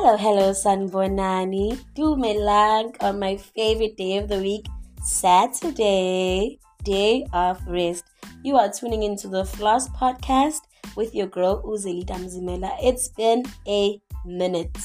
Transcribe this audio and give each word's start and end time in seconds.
Hello, 0.00 0.16
hello, 0.16 0.52
Sanbonani. 0.52 1.74
Dumelang 1.96 2.94
on 3.02 3.18
my 3.18 3.36
favorite 3.36 3.96
day 3.96 4.16
of 4.18 4.28
the 4.28 4.38
week, 4.38 4.64
Saturday, 5.02 6.60
day 6.84 7.26
of 7.32 7.58
rest. 7.66 8.04
You 8.44 8.54
are 8.54 8.70
tuning 8.70 9.02
into 9.02 9.26
the 9.26 9.44
Floss 9.44 9.88
podcast 9.88 10.60
with 10.94 11.16
your 11.16 11.26
girl 11.26 11.64
Uzelita 11.64 12.14
Mzimela. 12.14 12.78
It's 12.80 13.08
been 13.08 13.42
a 13.66 14.00
minute. 14.24 14.78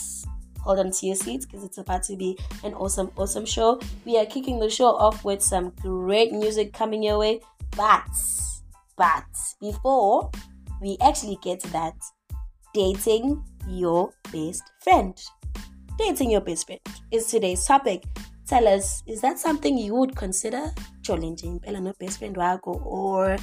Hold 0.64 0.80
on 0.80 0.90
to 0.90 1.06
your 1.06 1.16
seats 1.16 1.46
because 1.46 1.64
it's 1.64 1.78
about 1.78 2.02
to 2.10 2.18
be 2.18 2.36
an 2.64 2.74
awesome, 2.74 3.12
awesome 3.16 3.46
show. 3.46 3.80
We 4.06 4.18
are 4.18 4.26
kicking 4.26 4.58
the 4.58 4.68
show 4.68 4.98
off 4.98 5.24
with 5.24 5.44
some 5.44 5.74
great 5.80 6.32
music 6.34 6.74
coming 6.74 7.04
your 7.04 7.20
way. 7.20 7.40
But, 7.78 8.10
but 8.98 9.30
before 9.62 10.32
we 10.82 10.98
actually 11.00 11.38
get 11.44 11.60
to 11.60 11.70
that, 11.70 11.94
dating 12.74 13.46
your 13.68 14.12
best 14.32 14.64
friend. 14.80 15.20
Dating 15.98 16.32
your 16.32 16.42
best 16.42 16.68
friend 16.68 16.80
is 17.12 17.28
today's 17.28 17.66
topic. 17.66 18.04
Tell 18.48 18.68
us, 18.68 19.04
is 19.08 19.22
that 19.22 19.40
something 19.40 19.78
you 19.78 19.96
would 19.96 20.16
consider 20.16 20.72
challenging 21.02 21.60
Bella 21.60 21.80
no 21.80 21.94
best 22.00 22.20
friend 22.20 22.36
wako 22.36 22.74
or 22.84 23.38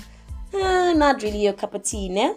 uh, 0.54 0.92
not 0.92 1.22
really 1.22 1.42
your 1.44 1.52
cup 1.52 1.74
of 1.74 1.84
tea, 1.84 2.08
ne? 2.08 2.34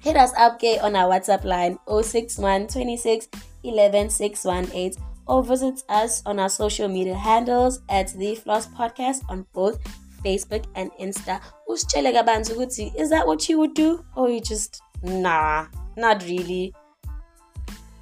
Hit 0.00 0.16
us 0.16 0.32
up 0.38 0.58
gay 0.58 0.78
on 0.78 0.96
our 0.96 1.10
WhatsApp 1.10 1.44
line 1.44 1.78
061 1.88 2.68
26 2.68 3.28
11 3.64 4.10
618 4.10 5.02
or 5.26 5.42
visit 5.42 5.82
us 5.88 6.22
on 6.26 6.38
our 6.38 6.48
social 6.48 6.88
media 6.88 7.14
handles 7.14 7.80
at 7.88 8.12
the 8.14 8.34
Floss 8.36 8.68
Podcast 8.68 9.22
on 9.28 9.46
both 9.52 9.78
Facebook 10.24 10.64
and 10.74 10.90
Insta. 11.00 11.40
Usitshele 11.68 12.12
kabanzi 12.12 12.52
ukuthi 12.52 12.92
is 12.98 13.10
that 13.10 13.26
what 13.26 13.48
you 13.48 13.58
would 13.58 13.74
do 13.74 14.04
or 14.16 14.28
you 14.28 14.40
just 14.40 14.82
nah, 15.02 15.66
not 15.96 16.22
really. 16.24 16.74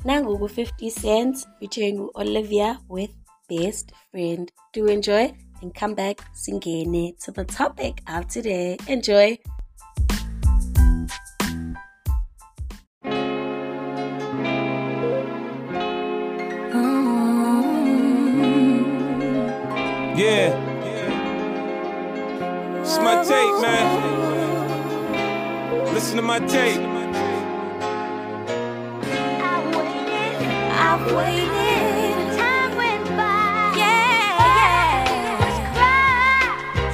Nangu 0.04 0.36
50 0.50 0.90
cents 0.90 1.46
featuring 1.58 2.10
Olivia 2.14 2.78
with 2.88 3.10
Best 3.48 3.90
Friend. 4.10 4.52
Do 4.74 4.86
enjoy 4.86 5.32
and 5.62 5.74
come 5.74 5.94
back 5.94 6.20
singene 6.34 7.18
to 7.24 7.32
the 7.32 7.44
topic 7.44 8.02
of 8.06 8.28
today. 8.28 8.76
Enjoy. 8.86 9.38
Yeah. 20.16 20.52
It's 22.82 22.98
my 22.98 23.24
tape, 23.24 23.62
man. 23.62 23.86
Listen 25.94 26.16
to 26.16 26.22
my 26.22 26.40
tape. 26.40 26.93
I've 30.94 31.10
waited. 31.12 32.38
Time 32.38 32.76
went 32.76 33.04
by. 33.18 33.74
Yeah. 33.74 35.42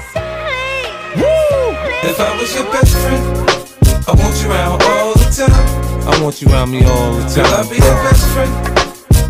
Silly. 0.09 1.20
If 2.09 2.19
I 2.19 2.33
was 2.41 2.55
your 2.55 2.65
best 2.73 2.97
friend, 2.97 3.25
I 4.09 4.12
want 4.17 4.42
you 4.42 4.48
around 4.51 4.83
all 4.84 5.12
the 5.12 5.29
time. 5.37 6.09
I 6.09 6.23
want 6.23 6.41
you 6.41 6.48
around 6.48 6.70
me 6.70 6.83
all 6.87 7.12
the 7.12 7.29
Till 7.29 7.45
I'll 7.45 7.62
time. 7.62 7.69
be 7.69 7.77
your 7.77 7.98
best 8.09 8.25
friend. 8.33 8.53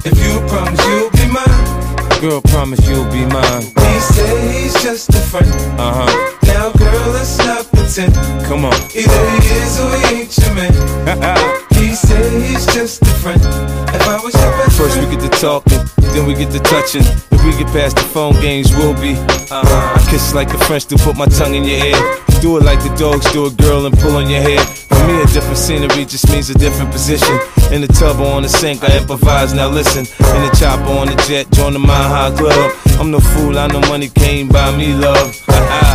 If 0.06 0.14
you 0.22 0.38
promise 0.46 0.80
you'll 0.86 1.10
be 1.18 1.26
mine. 1.26 2.20
Girl, 2.20 2.40
promise 2.42 2.86
you'll 2.88 3.10
be 3.10 3.26
mine. 3.26 3.62
He 3.62 3.98
said 3.98 4.54
he's 4.54 4.74
just 4.84 5.08
a 5.10 5.18
friend. 5.18 5.50
Uh 5.80 6.06
huh. 6.06 6.36
Now, 6.46 6.70
girl, 6.78 7.10
let's 7.10 7.38
not 7.38 7.66
pretend. 7.72 8.14
Come 8.46 8.64
on. 8.64 8.74
Either 8.94 9.30
he 9.34 9.38
is 9.50 9.80
or 9.80 9.90
he 9.96 10.20
ain't 10.20 10.38
your 10.38 10.54
man. 10.54 11.56
He 11.80 11.94
said 11.94 12.30
he's 12.42 12.66
just 12.66 13.00
a 13.00 13.06
friend. 13.06 13.40
If 13.40 14.06
I 14.06 14.20
was 14.22 14.34
your 14.34 14.49
best 14.49 14.49
First 14.80 14.96
we 14.96 15.04
get 15.14 15.20
to 15.20 15.28
talking, 15.28 15.78
then 16.16 16.24
we 16.24 16.32
get 16.32 16.50
to 16.52 16.58
touching. 16.60 17.04
If 17.30 17.44
we 17.44 17.52
get 17.52 17.66
past 17.68 17.96
the 17.96 18.02
phone 18.02 18.32
games, 18.40 18.74
we'll 18.74 18.94
be. 18.94 19.12
uh-huh. 19.12 19.60
I 19.60 20.10
kiss 20.10 20.32
like 20.32 20.48
the 20.48 20.56
French 20.64 20.86
do, 20.86 20.96
put 20.96 21.18
my 21.18 21.26
tongue 21.26 21.54
in 21.54 21.64
your 21.64 21.84
ear. 21.84 22.00
Do 22.40 22.56
it 22.56 22.64
like 22.64 22.80
the 22.80 22.88
dogs 22.96 23.30
do 23.30 23.44
a 23.44 23.50
girl 23.50 23.84
and 23.84 23.92
pull 23.98 24.16
on 24.16 24.30
your 24.30 24.40
hair. 24.40 24.64
For 24.88 24.96
me, 25.06 25.20
a 25.20 25.26
different 25.26 25.58
scenery 25.58 26.06
just 26.06 26.30
means 26.32 26.48
a 26.48 26.54
different 26.54 26.92
position. 26.92 27.36
In 27.70 27.82
the 27.82 27.88
tub 27.88 28.20
or 28.20 28.32
on 28.32 28.42
the 28.42 28.48
sink, 28.48 28.82
I 28.82 28.96
improvise. 28.96 29.52
Now 29.52 29.68
listen, 29.68 30.08
in 30.08 30.40
the 30.48 30.56
chopper 30.58 30.96
on 30.96 31.08
the 31.08 31.16
jet, 31.28 31.50
join 31.52 31.74
the 31.74 31.78
Mile 31.78 32.08
High 32.08 32.34
Club. 32.34 32.72
I'm 32.98 33.10
no 33.10 33.20
fool, 33.20 33.58
I 33.58 33.66
know 33.66 33.80
money 33.80 34.08
came 34.08 34.48
by 34.48 34.74
me, 34.74 34.94
love. 34.94 35.28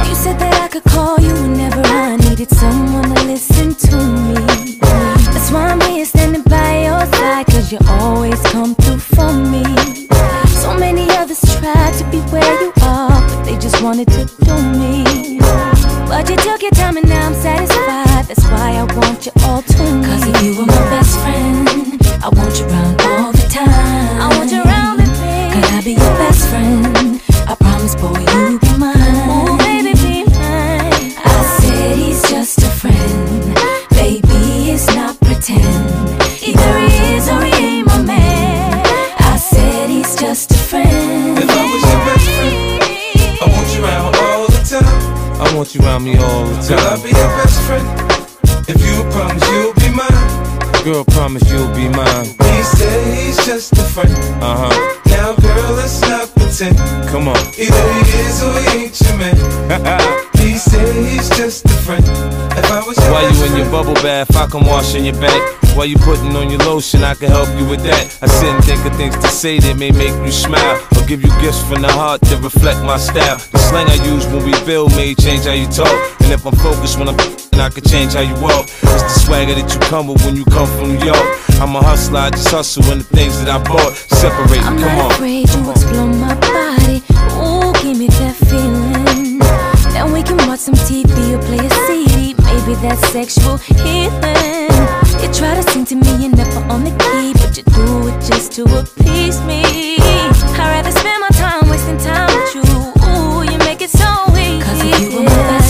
You 0.06 0.14
said 0.14 0.38
that 0.38 0.62
I 0.62 0.68
could 0.68 0.84
call 0.84 1.20
you 1.20 1.34
whenever 1.34 1.82
I 1.82 2.18
needed 2.18 2.52
someone 2.52 3.10
to 3.16 3.24
listen 3.26 3.55
Till 46.66 46.80
I'll 46.80 46.98
time. 46.98 47.04
be 47.04 47.10
your 47.10 47.32
best 47.38 47.62
friend. 47.68 47.86
If 48.68 48.82
you 48.82 49.04
promise 49.12 49.48
you'll 49.52 49.74
be 49.76 49.90
mine. 49.94 50.84
Girl, 50.84 51.06
promise 51.06 51.48
you'll 51.52 51.70
be 51.76 51.88
mine. 51.90 52.26
He 52.26 52.64
said 52.64 53.16
he's 53.16 53.38
just 53.46 53.74
a 53.74 53.84
friend. 53.84 54.25
Your 63.66 63.72
bubble 63.72 63.94
bath, 63.96 64.36
I 64.36 64.48
can 64.48 64.66
wash 64.66 64.96
in 64.96 65.06
your 65.06 65.20
back. 65.20 65.42
While 65.76 65.86
you 65.86 65.98
putting 65.98 66.36
on 66.36 66.50
your 66.50 66.60
lotion, 66.60 67.04
I 67.04 67.16
can 67.16 67.30
help 67.30 67.50
you 67.60 67.68
with 67.68 67.82
that. 67.84 68.18
I 68.22 68.28
sit 68.28 68.48
and 68.48 68.64
think 68.64 68.86
of 68.86 68.96
things 68.96 69.16
to 69.18 69.28
say 69.28 69.60
that 69.60 69.78
may 69.78 69.92
make 69.92 70.16
you 70.24 70.32
smile. 70.32 70.80
Or 70.96 71.06
give 71.06 71.22
you 71.22 71.30
gifts 71.42 71.62
from 71.68 71.82
the 71.82 71.92
heart 71.92 72.22
that 72.22 72.42
reflect 72.42 72.80
my 72.84 72.98
style. 72.98 73.38
The 73.52 73.60
slang 73.60 73.88
I 73.90 73.98
use 74.06 74.26
when 74.28 74.46
we 74.46 74.54
build 74.66 74.92
may 74.96 75.16
change 75.16 75.46
how 75.46 75.54
you 75.54 75.68
talk. 75.68 75.92
And 76.22 76.32
if 76.32 76.46
I'm 76.46 76.56
focused 76.56 76.98
when 76.98 77.10
I'm 77.10 77.18
and 77.56 77.62
I 77.62 77.70
can 77.70 77.84
change 77.84 78.14
how 78.14 78.22
you 78.22 78.36
walk. 78.42 78.68
It's 78.68 79.04
the 79.04 79.16
swagger 79.24 79.56
that 79.56 79.72
you 79.74 79.80
come 79.88 80.08
with 80.08 80.24
when 80.26 80.36
you 80.36 80.44
come 80.46 80.68
from 80.76 80.96
New 80.96 81.06
York. 81.06 81.28
I'm 81.64 81.76
a 81.76 81.82
hustler, 81.82 82.28
I 82.28 82.30
just 82.30 82.52
hustle 82.52 82.84
in 82.92 83.00
the 83.00 83.06
things 83.06 83.40
that 83.40 83.48
I 83.48 83.64
bought. 83.64 83.96
Separate, 83.96 84.60
I'm 84.60 84.76
come 84.76 84.92
not 84.92 85.06
on. 85.06 85.12
afraid 85.12 85.48
to 85.48 85.72
explore 85.72 86.12
my 86.12 86.36
body. 86.36 87.00
Ooh, 87.40 87.72
give 87.80 87.96
me 87.98 88.08
that 88.20 88.36
feeling. 88.36 89.40
Then 89.96 90.12
we 90.12 90.22
can 90.24 90.36
watch 90.48 90.60
some 90.60 90.76
TV 90.76 91.08
or 91.32 91.40
play 91.48 91.65
Maybe 92.66 92.82
that's 92.82 93.08
sexual 93.10 93.58
healing. 93.58 94.74
You 95.22 95.30
try 95.32 95.54
to 95.54 95.64
sing 95.70 95.86
to 95.86 95.96
me, 95.96 96.10
you're 96.18 96.36
never 96.36 96.62
on 96.74 96.84
the 96.84 96.90
key, 96.90 97.34
but 97.34 97.56
you 97.56 97.62
do 97.62 98.08
it 98.08 98.20
just 98.22 98.54
to 98.54 98.64
appease 98.64 99.40
me. 99.42 99.62
I'd 100.02 100.58
rather 100.58 100.90
spend 100.90 101.22
my 101.22 101.30
time 101.30 101.70
wasting 101.70 102.00
time 102.00 102.26
with 102.34 102.56
you. 102.56 102.64
Ooh, 103.06 103.44
you 103.44 103.58
make 103.60 103.82
it 103.82 103.92
so 103.92 104.10
easy. 104.34 104.62
Cause 104.62 104.82
if 104.82 105.00
you 105.00 105.18
were 105.18 105.24
my 105.26 105.36
best 105.46 105.65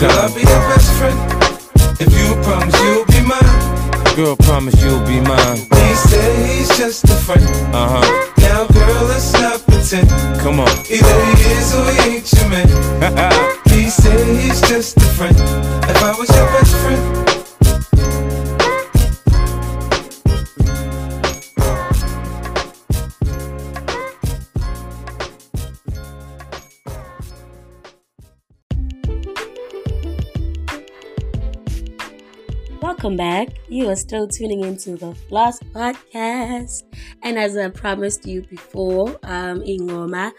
want 0.00 0.02
you 0.02 0.08
around 0.08 0.10
me 0.10 0.10
all 0.10 0.10
the 0.10 0.10
Till 0.10 0.10
I'll 0.10 0.28
time. 0.28 0.34
be 0.34 0.40
your 0.40 0.60
best 0.68 0.92
friend. 0.98 1.18
If 2.00 2.10
you 2.12 2.34
promise 2.42 2.80
you'll 2.82 3.06
be 3.06 3.20
mine. 3.26 4.16
Girl, 4.16 4.36
promise 4.36 4.82
you'll 4.82 5.06
be 5.06 5.20
mine. 5.20 5.56
He 5.58 5.94
said 5.94 6.46
he's 6.46 6.68
just 6.76 7.04
a 7.04 7.14
friend. 7.14 7.44
Uh 7.74 7.88
huh. 8.00 8.13
You 33.84 33.90
are 33.90 33.96
still 33.96 34.26
tuning 34.26 34.62
into 34.62 34.96
the 34.96 35.14
Floss 35.14 35.60
Podcast. 35.60 36.84
And 37.22 37.38
as 37.38 37.54
I 37.54 37.68
promised 37.68 38.26
you 38.26 38.40
before, 38.40 39.10
um, 39.24 39.60
Ingoma, 39.60 40.32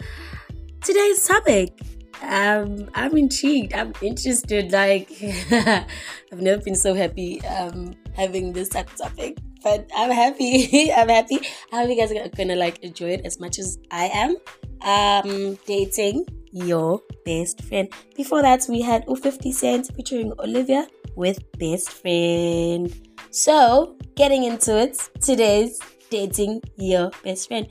today's 0.82 1.24
topic. 1.24 1.78
Um, 2.22 2.90
I'm 2.92 3.16
intrigued. 3.16 3.72
I'm 3.72 3.92
interested. 4.02 4.72
Like, 4.72 5.12
I've 5.52 6.40
never 6.40 6.60
been 6.60 6.74
so 6.74 6.92
happy 6.92 7.40
um, 7.42 7.94
having 8.16 8.52
this 8.52 8.68
type 8.68 8.90
of 8.90 8.96
topic. 8.96 9.38
But 9.62 9.88
I'm 9.96 10.10
happy. 10.10 10.90
I'm 10.92 11.08
happy. 11.08 11.38
I 11.72 11.82
hope 11.82 11.88
you 11.88 11.96
guys 11.96 12.10
are 12.10 12.28
gonna 12.30 12.56
like 12.56 12.80
enjoy 12.80 13.10
it 13.10 13.20
as 13.24 13.38
much 13.38 13.60
as 13.60 13.78
I 13.92 14.06
am. 14.06 14.34
Um, 14.82 15.56
dating 15.68 16.26
your 16.50 17.00
best 17.24 17.62
friend. 17.62 17.88
Before 18.16 18.42
that, 18.42 18.66
we 18.68 18.82
had 18.82 19.04
O 19.06 19.14
50 19.14 19.52
Cent 19.52 19.94
featuring 19.94 20.32
Olivia 20.40 20.88
with 21.14 21.38
Best 21.60 21.90
Friend. 21.90 22.92
So, 23.30 23.96
getting 24.14 24.44
into 24.44 24.78
it, 24.78 24.98
today's 25.20 25.80
dating 26.10 26.62
your 26.76 27.10
best 27.24 27.48
friend. 27.48 27.66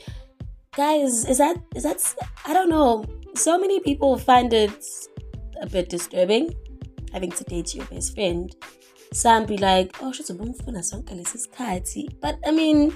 Guys, 0.75 1.25
is 1.25 1.37
that 1.37 1.57
is 1.75 1.83
that 1.83 2.15
I 2.45 2.53
don't 2.53 2.69
know. 2.69 3.05
So 3.35 3.57
many 3.57 3.79
people 3.79 4.17
find 4.17 4.53
it 4.53 4.85
a 5.61 5.67
bit 5.67 5.89
disturbing 5.89 6.53
having 7.15 7.31
to 7.31 7.43
date 7.45 7.73
your 7.73 7.85
best 7.85 8.13
friend. 8.13 8.53
Some 9.13 9.45
be 9.45 9.57
like, 9.57 9.95
oh, 10.01 10.11
she's 10.11 10.29
a 10.29 10.33
But 12.21 12.37
I 12.45 12.51
mean, 12.51 12.93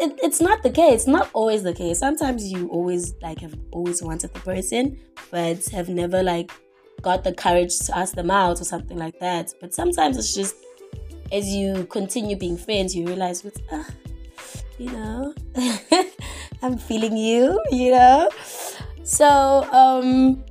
it, 0.00 0.18
it's 0.22 0.40
not 0.40 0.62
the 0.62 0.70
case. 0.70 1.08
Not 1.08 1.28
always 1.32 1.64
the 1.64 1.74
case. 1.74 1.98
Sometimes 1.98 2.50
you 2.52 2.68
always 2.68 3.14
like 3.20 3.40
have 3.40 3.56
always 3.72 4.00
wanted 4.02 4.32
the 4.32 4.40
person, 4.40 4.96
but 5.32 5.66
have 5.70 5.88
never 5.88 6.22
like 6.22 6.52
got 7.02 7.24
the 7.24 7.34
courage 7.34 7.76
to 7.86 7.98
ask 7.98 8.14
them 8.14 8.30
out 8.30 8.60
or 8.60 8.64
something 8.64 8.96
like 8.96 9.18
that. 9.18 9.52
But 9.60 9.74
sometimes 9.74 10.16
it's 10.16 10.32
just 10.32 10.54
as 11.32 11.48
you 11.48 11.84
continue 11.86 12.36
being 12.36 12.56
friends, 12.56 12.94
you 12.94 13.06
realize, 13.06 13.44
ah, 13.72 13.86
you 14.78 14.90
know, 14.90 15.34
I'm 16.62 16.78
feeling 16.78 17.16
you, 17.16 17.60
you 17.70 17.92
know. 17.92 18.28
So, 19.02 19.26
um, 19.72 20.44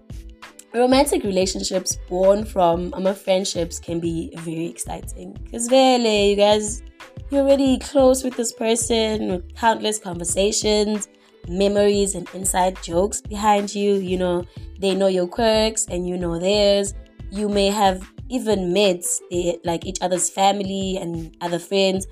romantic 0.74 1.24
relationships 1.24 1.98
born 2.10 2.46
from 2.46 2.94
um, 2.94 3.14
friendships 3.16 3.80
can 3.80 4.00
be 4.00 4.32
very 4.38 4.68
exciting 4.68 5.34
because 5.44 5.70
really, 5.72 6.32
you 6.32 6.36
guys 6.36 6.84
you're 7.30 7.42
already 7.42 7.78
close 7.80 8.24
with 8.24 8.38
this 8.38 8.54
person 8.54 9.28
with 9.28 9.56
countless 9.56 10.00
conversations, 10.00 11.10
memories, 11.50 12.16
and 12.16 12.28
inside 12.34 12.82
jokes 12.82 13.20
behind 13.22 13.76
you. 13.76 13.96
You 13.96 14.18
know, 14.18 14.46
they 14.80 14.96
know 14.96 15.08
your 15.08 15.28
quirks 15.28 15.86
and 15.88 16.08
you 16.08 16.18
know 16.18 16.40
theirs. 16.40 16.94
You 17.30 17.50
may 17.50 17.68
have 17.68 18.10
even 18.30 18.74
met 18.74 19.04
the, 19.30 19.60
like 19.64 19.86
each 19.86 20.02
other's 20.02 20.30
family 20.30 20.98
and 20.98 21.36
other 21.42 21.60
friends, 21.60 22.08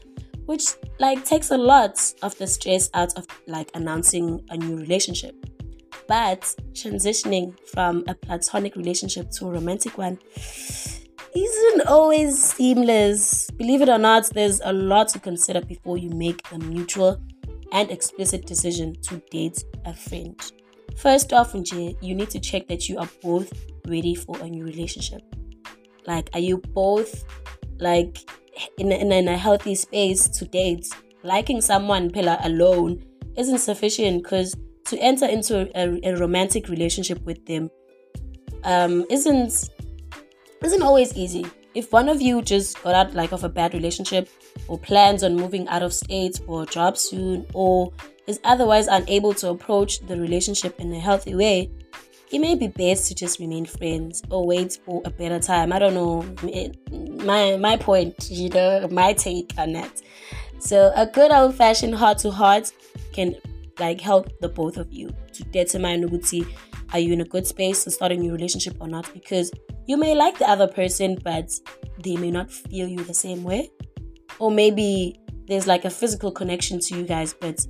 which 0.45 0.63
like 0.99 1.25
takes 1.25 1.51
a 1.51 1.57
lot 1.57 2.13
of 2.21 2.37
the 2.37 2.47
stress 2.47 2.89
out 2.93 3.17
of 3.17 3.27
like 3.47 3.69
announcing 3.73 4.43
a 4.49 4.57
new 4.57 4.77
relationship. 4.77 5.35
But 6.07 6.41
transitioning 6.73 7.57
from 7.69 8.03
a 8.07 8.13
platonic 8.13 8.75
relationship 8.75 9.31
to 9.31 9.47
a 9.47 9.51
romantic 9.51 9.97
one 9.97 10.19
isn't 11.35 11.87
always 11.87 12.53
seamless. 12.53 13.49
Believe 13.51 13.81
it 13.81 13.89
or 13.89 13.97
not, 13.97 14.29
there's 14.33 14.61
a 14.63 14.71
lot 14.71 15.09
to 15.09 15.19
consider 15.19 15.61
before 15.61 15.97
you 15.97 16.09
make 16.11 16.41
a 16.51 16.59
mutual 16.59 17.19
and 17.71 17.91
explicit 17.91 18.45
decision 18.45 18.95
to 19.01 19.21
date 19.31 19.63
a 19.85 19.93
friend. 19.93 20.39
First 20.95 21.33
off, 21.33 21.53
you 21.53 22.15
need 22.15 22.29
to 22.29 22.39
check 22.39 22.67
that 22.67 22.87
you 22.87 22.97
are 22.99 23.09
both 23.21 23.51
ready 23.87 24.15
for 24.15 24.39
a 24.39 24.47
new 24.47 24.63
relationship. 24.63 25.21
Like, 26.07 26.29
are 26.33 26.39
you 26.39 26.57
both 26.57 27.23
like 27.79 28.19
in 28.77 28.91
a, 28.91 28.95
in 28.95 29.27
a 29.27 29.37
healthy 29.37 29.75
space 29.75 30.27
to 30.29 30.45
date? 30.45 30.87
Liking 31.23 31.61
someone 31.61 32.11
pillar 32.11 32.37
alone 32.43 33.03
isn't 33.35 33.59
sufficient 33.59 34.23
because 34.23 34.55
to 34.85 34.97
enter 34.99 35.25
into 35.25 35.69
a, 35.75 35.99
a 36.03 36.15
romantic 36.17 36.69
relationship 36.69 37.23
with 37.25 37.45
them 37.45 37.69
um, 38.63 39.05
isn't 39.09 39.69
isn't 40.63 40.81
always 40.81 41.13
easy. 41.15 41.45
If 41.73 41.91
one 41.91 42.07
of 42.07 42.21
you 42.21 42.41
just 42.41 42.81
got 42.83 42.95
out 42.95 43.13
like 43.13 43.31
of 43.31 43.43
a 43.43 43.49
bad 43.49 43.73
relationship 43.73 44.29
or 44.67 44.77
plans 44.77 45.23
on 45.23 45.35
moving 45.35 45.67
out 45.67 45.83
of 45.83 45.93
state 45.93 46.39
for 46.45 46.63
a 46.63 46.65
job 46.65 46.97
soon 46.97 47.45
or 47.53 47.91
is 48.27 48.39
otherwise 48.43 48.87
unable 48.87 49.33
to 49.35 49.49
approach 49.49 49.99
the 50.07 50.17
relationship 50.17 50.79
in 50.79 50.91
a 50.93 50.99
healthy 50.99 51.35
way, 51.35 51.69
it 52.35 52.39
may 52.39 52.53
be 52.53 52.67
best 52.67 53.07
to 53.07 53.15
just 53.15 53.39
remain 53.39 53.63
friends 53.65 54.21
or 54.29 54.45
wait 54.45 54.77
for 54.85 55.01
a 55.05 55.09
better 55.09 55.39
time. 55.39 55.71
I 55.71 55.79
don't 55.79 55.93
know. 55.93 56.21
my 57.23 57.55
my 57.55 57.77
point, 57.77 58.29
you 58.29 58.49
know, 58.49 58.89
my 58.91 59.13
take 59.13 59.53
on 59.57 59.71
that. 59.71 60.01
So 60.59 60.91
a 60.97 61.05
good 61.05 61.31
old 61.31 61.55
fashioned 61.55 61.95
heart 61.95 62.17
to 62.19 62.31
heart 62.31 62.73
can 63.13 63.35
like 63.79 64.01
help 64.01 64.37
the 64.41 64.49
both 64.49 64.75
of 64.75 64.91
you 64.91 65.15
to 65.31 65.43
determine 65.45 66.03
Uguti, 66.03 66.45
are 66.91 66.99
you 66.99 67.13
in 67.13 67.21
a 67.21 67.25
good 67.25 67.47
space 67.47 67.85
to 67.85 67.91
start 67.91 68.11
a 68.11 68.17
new 68.17 68.33
relationship 68.33 68.75
or 68.81 68.89
not? 68.89 69.09
Because 69.13 69.49
you 69.87 69.95
may 69.95 70.13
like 70.13 70.37
the 70.37 70.49
other 70.49 70.67
person, 70.67 71.17
but 71.23 71.53
they 72.03 72.17
may 72.17 72.31
not 72.31 72.51
feel 72.51 72.85
you 72.85 73.01
the 73.05 73.13
same 73.13 73.45
way. 73.45 73.71
Or 74.39 74.51
maybe 74.51 75.17
there's 75.47 75.67
like 75.67 75.85
a 75.85 75.89
physical 75.89 76.31
connection 76.31 76.81
to 76.81 76.97
you 76.97 77.03
guys, 77.03 77.33
but 77.33 77.65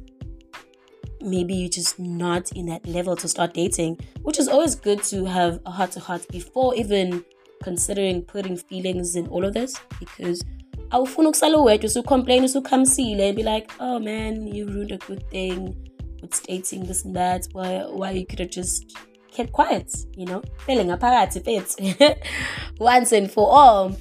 maybe 1.25 1.53
you're 1.53 1.69
just 1.69 1.99
not 1.99 2.51
in 2.51 2.67
that 2.67 2.85
level 2.87 3.15
to 3.15 3.27
start 3.27 3.53
dating, 3.53 3.99
which 4.21 4.39
is 4.39 4.47
always 4.47 4.75
good 4.75 5.03
to 5.03 5.25
have 5.25 5.59
a 5.65 5.71
heart 5.71 5.91
to 5.91 5.99
heart 5.99 6.25
before 6.29 6.75
even 6.75 7.23
considering 7.63 8.21
putting 8.21 8.57
feelings 8.57 9.15
in 9.15 9.27
all 9.27 9.43
of 9.43 9.53
this 9.53 9.79
because 9.99 10.45
awufuna 10.89 11.29
ukusala 11.29 11.57
uwedwa 11.57 11.87
usukhomplayini 11.87 12.45
usukhamsile 12.45 13.29
and 13.29 13.35
be 13.35 13.43
like 13.43 13.67
oh 13.79 13.99
man 13.99 14.47
you 14.47 14.65
ruined 14.65 14.91
a 14.91 14.97
good 15.07 15.29
thing 15.29 15.73
with 16.21 16.47
dating 16.47 16.85
this 16.85 17.05
and 17.05 17.15
that. 17.15 17.47
Why, 17.51 17.85
why 17.87 18.11
you 18.11 18.25
could 18.25 18.39
have 18.39 18.49
just 18.49 18.97
kept 19.31 19.51
quiet 19.51 19.93
you 20.15 20.25
know? 20.25 20.41
Phele 20.65 20.85
ngaphakathi 20.85 21.41
fethu. 21.41 22.17
Once 22.79 23.11
and 23.11 23.31
for 23.31 23.51
all. 23.51 23.95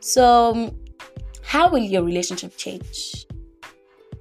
So 0.00 0.74
how 1.42 1.70
will 1.70 1.82
your 1.82 2.02
relationship 2.02 2.56
change? 2.56 3.26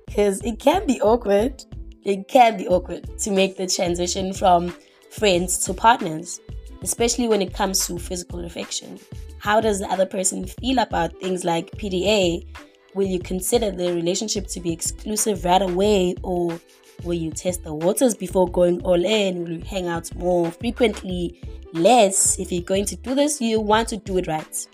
Because 0.05 0.41
it 0.41 0.59
can 0.59 0.85
be 0.85 0.99
awkward. 1.01 1.63
It 2.03 2.27
can 2.27 2.57
be 2.57 2.67
awkward 2.67 3.17
to 3.19 3.31
make 3.31 3.57
the 3.57 3.67
transition 3.67 4.33
from 4.33 4.73
friends 5.09 5.57
to 5.65 5.73
partners, 5.73 6.39
especially 6.81 7.27
when 7.27 7.41
it 7.41 7.53
comes 7.53 7.85
to 7.87 7.99
physical 7.99 8.45
affection. 8.45 8.99
How 9.39 9.59
does 9.59 9.79
the 9.79 9.87
other 9.87 10.05
person 10.05 10.45
feel 10.45 10.79
about 10.79 11.19
things 11.19 11.43
like 11.43 11.71
PDA? 11.71 12.45
Will 12.93 13.07
you 13.07 13.19
consider 13.19 13.71
the 13.71 13.93
relationship 13.93 14.47
to 14.47 14.59
be 14.59 14.71
exclusive 14.71 15.45
right 15.45 15.61
away, 15.61 16.15
or 16.23 16.59
will 17.03 17.13
you 17.13 17.31
test 17.31 17.63
the 17.63 17.73
waters 17.73 18.15
before 18.15 18.47
going 18.47 18.81
all 18.83 19.03
in? 19.03 19.43
Will 19.43 19.51
you 19.53 19.61
hang 19.61 19.87
out 19.87 20.13
more 20.15 20.51
frequently, 20.51 21.41
less? 21.73 22.39
If 22.39 22.51
you're 22.51 22.61
going 22.61 22.85
to 22.85 22.95
do 22.95 23.15
this, 23.15 23.41
you 23.41 23.59
want 23.59 23.87
to 23.89 23.97
do 23.97 24.17
it 24.17 24.27
right. 24.27 24.67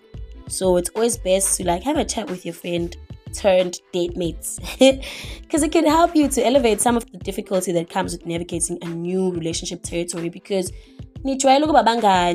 So 0.48 0.78
it's 0.78 0.90
always 0.90 1.18
best 1.18 1.58
to 1.58 1.66
like 1.66 1.84
have 1.84 1.98
a 1.98 2.06
chat 2.06 2.30
with 2.30 2.46
your 2.46 2.54
friend 2.54 2.96
turned 3.34 3.80
date 3.94 4.16
mates. 4.16 4.60
Because 5.42 5.64
it 5.64 5.72
can 5.72 5.86
help 5.86 6.16
you 6.16 6.28
to 6.28 6.46
elevate 6.46 6.82
some 6.82 6.98
of 6.98 7.10
the 7.12 7.18
difficulty 7.20 7.72
that 7.72 7.90
comes 7.90 8.12
with 8.12 8.26
navigating 8.26 8.78
a 8.82 8.88
new 8.88 9.32
relationship 9.32 9.82
territory 9.82 10.30
because 10.30 10.72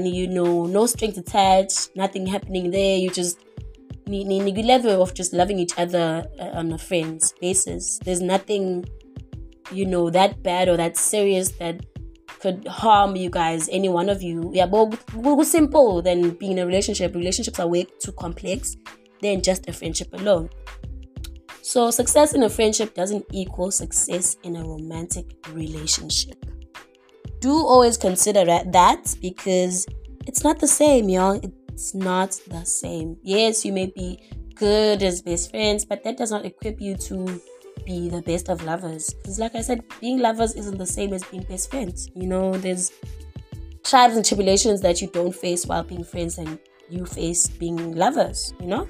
you 0.07 0.27
know 0.27 0.65
no 0.67 0.87
strings 0.87 1.19
attached 1.19 1.91
nothing 1.95 2.27
happening 2.27 2.71
there. 2.71 2.97
You 2.97 3.11
just 3.11 3.39
level 4.63 5.03
of 5.03 5.15
just 5.15 5.33
loving 5.33 5.59
each 5.59 5.79
other 5.79 6.27
uh, 6.39 6.59
on 6.59 6.73
a 6.73 6.79
friend's 6.79 7.33
basis. 7.41 7.99
There's 8.05 8.21
nothing 8.21 8.85
you 9.71 9.87
know 9.87 10.11
that 10.11 10.43
bad 10.43 10.69
or 10.69 10.77
that 10.77 10.97
serious 10.97 11.53
that 11.53 11.87
could 12.41 12.67
harm 12.67 13.15
you 13.15 13.31
guys 13.31 13.69
any 13.71 13.89
one 13.89 14.09
of 14.09 14.23
you. 14.23 14.51
Yeah 14.53 14.67
but 14.67 14.99
simple 15.45 16.03
than 16.03 16.31
being 16.31 16.53
in 16.53 16.59
a 16.59 16.67
relationship. 16.67 17.15
Relationships 17.15 17.61
are 17.61 17.69
way 17.69 17.87
too 18.01 18.13
complex 18.13 18.77
than 19.23 19.43
just 19.43 19.69
a 19.69 19.73
friendship 19.73 20.09
alone. 20.13 20.51
So, 21.73 21.91
success 21.91 22.35
in 22.35 22.43
a 22.43 22.51
friendship 22.51 22.93
doesn't 22.93 23.25
equal 23.33 23.71
success 23.71 24.37
in 24.43 24.57
a 24.57 24.63
romantic 24.63 25.25
relationship. 25.53 26.45
Do 27.41 27.51
always 27.51 27.97
consider 27.97 28.45
that 28.45 29.17
because 29.23 29.87
it's 30.27 30.45
not 30.45 30.59
the 30.59 30.69
same, 30.69 31.09
y'all. 31.09 31.41
It's 31.73 31.95
not 31.95 32.39
the 32.47 32.63
same. 32.67 33.17
Yes, 33.23 33.65
you 33.65 33.73
may 33.73 33.87
be 33.87 34.23
good 34.55 35.03
as 35.03 35.23
best 35.23 35.51
friends, 35.51 35.87
but 35.87 36.05
that 36.05 36.19
does 36.19 36.31
not 36.31 36.45
equip 36.45 36.79
you 36.79 36.95
to 37.09 37.41
be 37.87 38.11
the 38.11 38.21
best 38.21 38.51
of 38.51 38.63
lovers. 38.65 39.15
Because, 39.15 39.39
like 39.39 39.55
I 39.55 39.63
said, 39.63 39.83
being 39.99 40.19
lovers 40.19 40.53
isn't 40.53 40.77
the 40.77 40.85
same 40.85 41.15
as 41.15 41.25
being 41.25 41.45
best 41.45 41.71
friends. 41.71 42.11
You 42.15 42.27
know, 42.27 42.53
there's 42.53 42.93
tribes 43.83 44.15
and 44.15 44.27
tribulations 44.27 44.83
that 44.83 45.01
you 45.01 45.09
don't 45.09 45.35
face 45.35 45.65
while 45.65 45.85
being 45.85 46.05
friends 46.05 46.37
and 46.37 46.59
you 46.91 47.07
face 47.07 47.49
being 47.49 47.97
lovers, 47.97 48.53
you 48.61 48.67
know? 48.67 48.87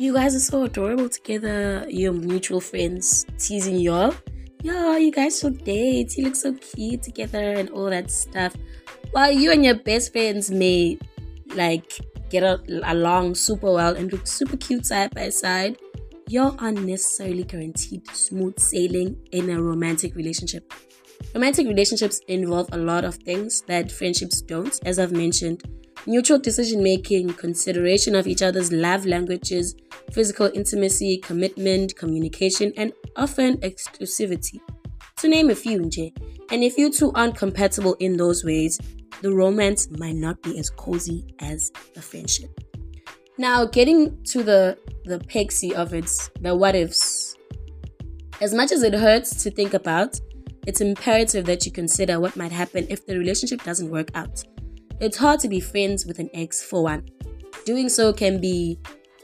You 0.00 0.12
guys 0.14 0.36
are 0.36 0.40
so 0.40 0.62
adorable 0.62 1.08
together. 1.08 1.84
You're 1.88 2.12
mutual 2.12 2.60
friends 2.60 3.26
teasing 3.36 3.76
y'all. 3.78 4.14
Yeah, 4.62 4.96
you 4.96 5.10
guys 5.10 5.40
should 5.40 5.64
date. 5.64 6.16
You 6.16 6.24
look 6.24 6.36
so 6.36 6.54
cute 6.54 7.02
together 7.02 7.54
and 7.54 7.68
all 7.70 7.90
that 7.90 8.10
stuff. 8.10 8.54
While 9.10 9.32
you 9.32 9.50
and 9.50 9.64
your 9.64 9.74
best 9.74 10.12
friends 10.12 10.52
may 10.52 10.98
like 11.54 11.98
get 12.30 12.44
a- 12.44 12.62
along 12.92 13.34
super 13.34 13.72
well 13.72 13.96
and 13.96 14.12
look 14.12 14.26
super 14.28 14.56
cute 14.56 14.86
side 14.86 15.12
by 15.16 15.30
side, 15.30 15.78
you're 16.28 16.54
unnecessarily 16.60 17.42
guaranteed 17.42 18.06
smooth 18.14 18.58
sailing 18.60 19.16
in 19.32 19.50
a 19.50 19.60
romantic 19.60 20.14
relationship. 20.14 20.72
Romantic 21.34 21.66
relationships 21.66 22.20
involve 22.28 22.68
a 22.70 22.78
lot 22.78 23.04
of 23.04 23.16
things 23.16 23.62
that 23.62 23.90
friendships 23.90 24.42
don't, 24.42 24.78
as 24.84 25.00
I've 25.00 25.12
mentioned. 25.12 25.64
Mutual 26.08 26.38
decision 26.38 26.82
making, 26.82 27.34
consideration 27.34 28.14
of 28.14 28.26
each 28.26 28.40
other's 28.40 28.72
love 28.72 29.04
languages, 29.04 29.76
physical 30.10 30.50
intimacy, 30.54 31.18
commitment, 31.18 31.94
communication, 31.96 32.72
and 32.78 32.94
often 33.16 33.58
exclusivity. 33.58 34.58
To 35.18 35.28
name 35.28 35.50
a 35.50 35.54
few, 35.54 35.78
nje. 35.78 36.16
And 36.50 36.64
if 36.64 36.78
you 36.78 36.90
two 36.90 37.12
aren't 37.12 37.36
compatible 37.36 37.92
in 38.00 38.16
those 38.16 38.42
ways, 38.42 38.80
the 39.20 39.34
romance 39.34 39.90
might 39.98 40.14
not 40.14 40.40
be 40.40 40.58
as 40.58 40.70
cozy 40.70 41.26
as 41.40 41.70
the 41.94 42.00
friendship. 42.00 42.58
Now, 43.36 43.66
getting 43.66 44.16
to 44.32 44.42
the 44.42 44.78
the 45.04 45.18
pixie 45.18 45.74
of 45.74 45.92
it, 45.92 46.10
the 46.40 46.56
what 46.56 46.74
ifs. 46.74 47.36
As 48.40 48.54
much 48.54 48.72
as 48.72 48.82
it 48.82 48.94
hurts 48.94 49.42
to 49.42 49.50
think 49.50 49.74
about, 49.74 50.18
it's 50.66 50.80
imperative 50.80 51.44
that 51.44 51.66
you 51.66 51.72
consider 51.72 52.18
what 52.18 52.34
might 52.34 52.52
happen 52.52 52.86
if 52.88 53.04
the 53.04 53.18
relationship 53.18 53.62
doesn't 53.62 53.90
work 53.90 54.08
out. 54.14 54.42
It's 55.00 55.16
hard 55.16 55.38
to 55.40 55.48
be 55.48 55.60
friends 55.60 56.06
with 56.06 56.18
an 56.18 56.28
ex 56.34 56.60
for 56.60 56.82
one. 56.82 57.08
Doing 57.64 57.88
so 57.88 58.12
can 58.12 58.40
be 58.40 58.80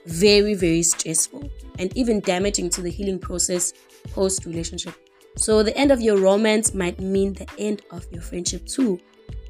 very, 0.06 0.54
very 0.54 0.84
stressful 0.84 1.50
and 1.80 1.96
even 1.96 2.20
damaging 2.20 2.70
to 2.70 2.80
the 2.80 2.90
healing 2.90 3.18
process 3.18 3.72
post 4.12 4.46
relationship. 4.46 4.94
So, 5.36 5.64
the 5.64 5.76
end 5.76 5.90
of 5.90 6.00
your 6.00 6.18
romance 6.18 6.74
might 6.74 7.00
mean 7.00 7.32
the 7.32 7.48
end 7.58 7.82
of 7.90 8.06
your 8.12 8.22
friendship 8.22 8.66
too. 8.66 9.00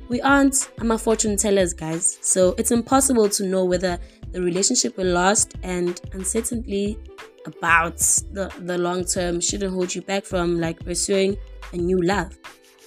We 0.08 0.22
aren't 0.22 0.70
I'm 0.78 0.92
a 0.92 0.98
fortune 0.98 1.36
tellers, 1.36 1.74
guys, 1.74 2.18
so 2.22 2.54
it's 2.56 2.70
impossible 2.70 3.28
to 3.28 3.44
know 3.44 3.66
whether 3.66 3.98
the 4.32 4.40
relationship 4.40 4.96
will 4.96 5.12
last, 5.12 5.54
and 5.62 6.00
uncertainty 6.14 6.98
about 7.44 7.98
the, 8.32 8.50
the 8.60 8.78
long 8.78 9.04
term 9.04 9.42
shouldn't 9.42 9.74
hold 9.74 9.94
you 9.94 10.00
back 10.00 10.24
from 10.24 10.58
like 10.58 10.82
pursuing 10.82 11.36
a 11.74 11.76
new 11.76 12.00
love. 12.00 12.38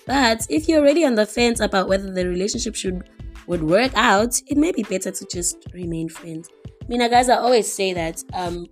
But 0.08 0.48
if 0.50 0.68
you're 0.68 0.80
already 0.80 1.06
on 1.06 1.14
the 1.14 1.26
fence 1.28 1.60
about 1.60 1.88
whether 1.88 2.12
the 2.12 2.28
relationship 2.28 2.76
should 2.76 3.08
would 3.48 3.64
work 3.64 3.92
out, 3.96 4.40
it 4.48 4.58
may 4.58 4.72
be 4.72 4.84
better 4.84 5.12
to 5.12 5.26
just 5.26 5.58
remain 5.74 6.10
friends. 6.10 6.50
I 6.66 6.88
mean, 6.88 7.00
guys, 7.10 7.30
I 7.30 7.38
always 7.38 7.72
say 7.72 7.94
that 7.94 8.24
um, 8.34 8.68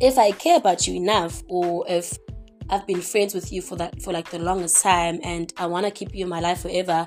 if 0.00 0.18
I 0.18 0.32
care 0.32 0.56
about 0.56 0.86
you 0.86 0.94
enough, 0.94 1.42
or 1.48 1.84
if 1.88 2.18
I've 2.70 2.86
been 2.86 3.00
friends 3.00 3.34
with 3.34 3.52
you 3.52 3.62
for 3.62 3.76
that 3.76 4.02
for 4.02 4.12
like 4.12 4.30
the 4.30 4.38
longest 4.38 4.82
time, 4.82 5.20
and 5.22 5.52
I 5.56 5.66
want 5.66 5.86
to 5.86 5.90
keep 5.90 6.14
you 6.14 6.24
in 6.24 6.28
my 6.28 6.40
life 6.40 6.60
forever, 6.62 7.06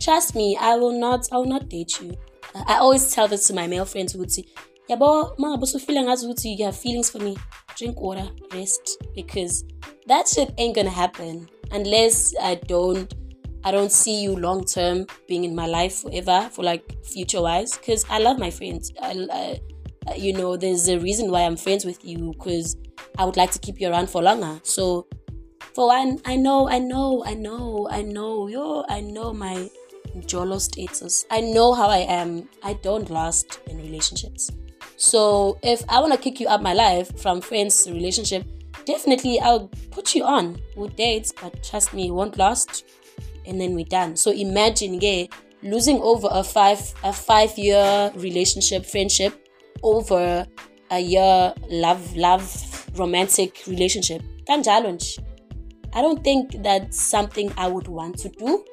trust 0.00 0.34
me, 0.34 0.56
I 0.60 0.76
will 0.76 0.98
not. 0.98 1.28
I 1.32 1.36
will 1.36 1.46
not 1.46 1.68
date 1.68 2.00
you. 2.00 2.16
I 2.54 2.74
always 2.74 3.12
tell 3.12 3.28
this 3.28 3.46
to 3.46 3.54
my 3.54 3.66
male 3.66 3.84
friends 3.84 4.12
who 4.12 4.18
would 4.20 4.32
say, 4.32 4.44
yabo 4.90 5.34
mangabe 5.38 5.64
usufeeling 5.64 6.04
ngazi 6.04 6.26
ukuthi 6.26 6.58
you 6.58 6.64
have 6.64 6.76
feelings 6.76 7.10
for 7.10 7.22
me 7.22 7.38
drink 7.76 8.00
water 8.00 8.30
rest 8.52 8.98
because 9.14 9.64
that 10.06 10.28
shit 10.28 10.52
ain't 10.56 10.74
gonna 10.74 10.90
happen 10.90 11.48
unless 11.70 12.34
i 12.42 12.54
don't 12.56 13.14
i 13.64 13.70
don't 13.70 13.92
see 13.92 14.22
you 14.22 14.36
long 14.36 14.64
term 14.64 15.06
being 15.28 15.44
in 15.44 15.54
my 15.54 15.66
life 15.66 16.00
forever 16.02 16.48
for 16.52 16.62
like 16.62 17.04
future 17.04 17.42
wise 17.42 17.76
because 17.76 18.04
i 18.10 18.18
love 18.18 18.38
my 18.38 18.50
friends 18.50 18.92
I, 19.00 19.60
I, 20.08 20.14
you 20.14 20.32
know 20.32 20.56
there's 20.56 20.88
a 20.88 20.98
reason 20.98 21.30
why 21.30 21.42
i'm 21.42 21.56
friends 21.56 21.84
with 21.84 22.04
you 22.04 22.32
because 22.32 22.76
i 23.18 23.24
would 23.24 23.36
like 23.36 23.50
to 23.52 23.58
keep 23.58 23.80
you 23.80 23.88
around 23.88 24.08
for 24.08 24.22
longer 24.22 24.60
so 24.62 25.06
for 25.74 25.88
one 25.88 26.20
i 26.24 26.36
know 26.36 26.68
i 26.68 26.78
know 26.78 27.22
i 27.26 27.34
know 27.34 27.88
i 27.90 28.02
know 28.02 28.48
yo 28.48 28.84
i 28.88 29.00
know 29.00 29.32
my 29.32 29.68
jolo 30.26 30.58
status 30.58 31.24
i 31.30 31.40
know 31.40 31.72
how 31.72 31.88
i 31.88 31.98
am 31.98 32.48
i 32.62 32.72
don't 32.74 33.10
last 33.10 33.60
in 33.68 33.76
relationships 33.76 34.50
so 35.00 35.58
if 35.62 35.82
I 35.88 35.98
want 35.98 36.12
to 36.12 36.18
kick 36.18 36.40
you 36.40 36.48
out 36.50 36.62
my 36.62 36.74
life 36.74 37.18
from 37.18 37.40
friends 37.40 37.84
to 37.84 37.92
relationship, 37.92 38.44
definitely 38.84 39.40
I'll 39.40 39.68
put 39.90 40.14
you 40.14 40.24
on. 40.24 40.60
We'll 40.76 40.88
date, 40.88 41.32
but 41.40 41.64
trust 41.64 41.94
me, 41.94 42.08
it 42.08 42.10
won't 42.10 42.36
last. 42.36 42.84
And 43.46 43.60
then 43.60 43.74
we're 43.74 43.84
done. 43.84 44.16
So 44.16 44.30
imagine, 44.30 45.00
yeah, 45.00 45.26
losing 45.62 46.00
over 46.00 46.28
a 46.30 46.44
five 46.44 46.94
a 47.02 47.12
five 47.12 47.56
year 47.58 48.12
relationship, 48.16 48.86
friendship, 48.86 49.48
over 49.82 50.46
a 50.90 51.00
year 51.00 51.54
love 51.70 52.16
love 52.16 52.86
romantic 52.98 53.62
relationship. 53.66 54.22
Kanjalo 54.46 54.92
nje. 54.92 55.18
I 55.92 56.02
don't 56.02 56.22
think 56.22 56.62
that's 56.62 57.00
something 57.00 57.52
I 57.56 57.66
would 57.66 57.88
want 57.88 58.18
to 58.18 58.28
do 58.28 58.64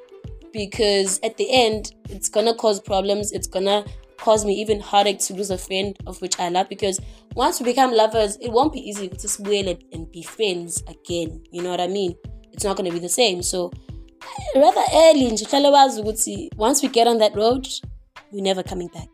because 0.52 1.18
at 1.22 1.36
the 1.36 1.50
end 1.50 1.94
it's 2.08 2.28
gonna 2.28 2.54
cause 2.54 2.80
problems. 2.80 3.32
It's 3.32 3.46
gonna 3.46 3.84
cause 4.18 4.44
me 4.44 4.54
even 4.54 4.80
heartache 4.80 5.20
to 5.20 5.34
lose 5.34 5.50
a 5.50 5.58
friend 5.58 5.96
of 6.06 6.20
which 6.20 6.38
I 6.40 6.48
love 6.48 6.68
because 6.68 7.00
once 7.34 7.60
we 7.60 7.66
become 7.66 7.92
lovers, 7.92 8.36
it 8.40 8.50
won't 8.50 8.72
be 8.72 8.80
easy 8.80 9.08
to 9.08 9.28
spoil 9.28 9.68
it 9.68 9.84
and 9.92 10.10
be 10.10 10.22
friends 10.22 10.82
again. 10.88 11.42
You 11.50 11.62
know 11.62 11.70
what 11.70 11.80
I 11.80 11.86
mean? 11.86 12.14
It's 12.52 12.64
not 12.64 12.76
to 12.76 12.90
be 12.90 12.98
the 12.98 13.08
same. 13.08 13.42
So 13.42 13.72
rather 14.54 14.82
early 14.94 15.30
nje 15.30 16.48
once 16.56 16.82
we 16.82 16.88
get 16.88 17.06
on 17.06 17.18
that 17.18 17.34
road, 17.34 17.66
we're 18.32 18.42
never 18.42 18.62
coming 18.62 18.88
back. 18.88 19.08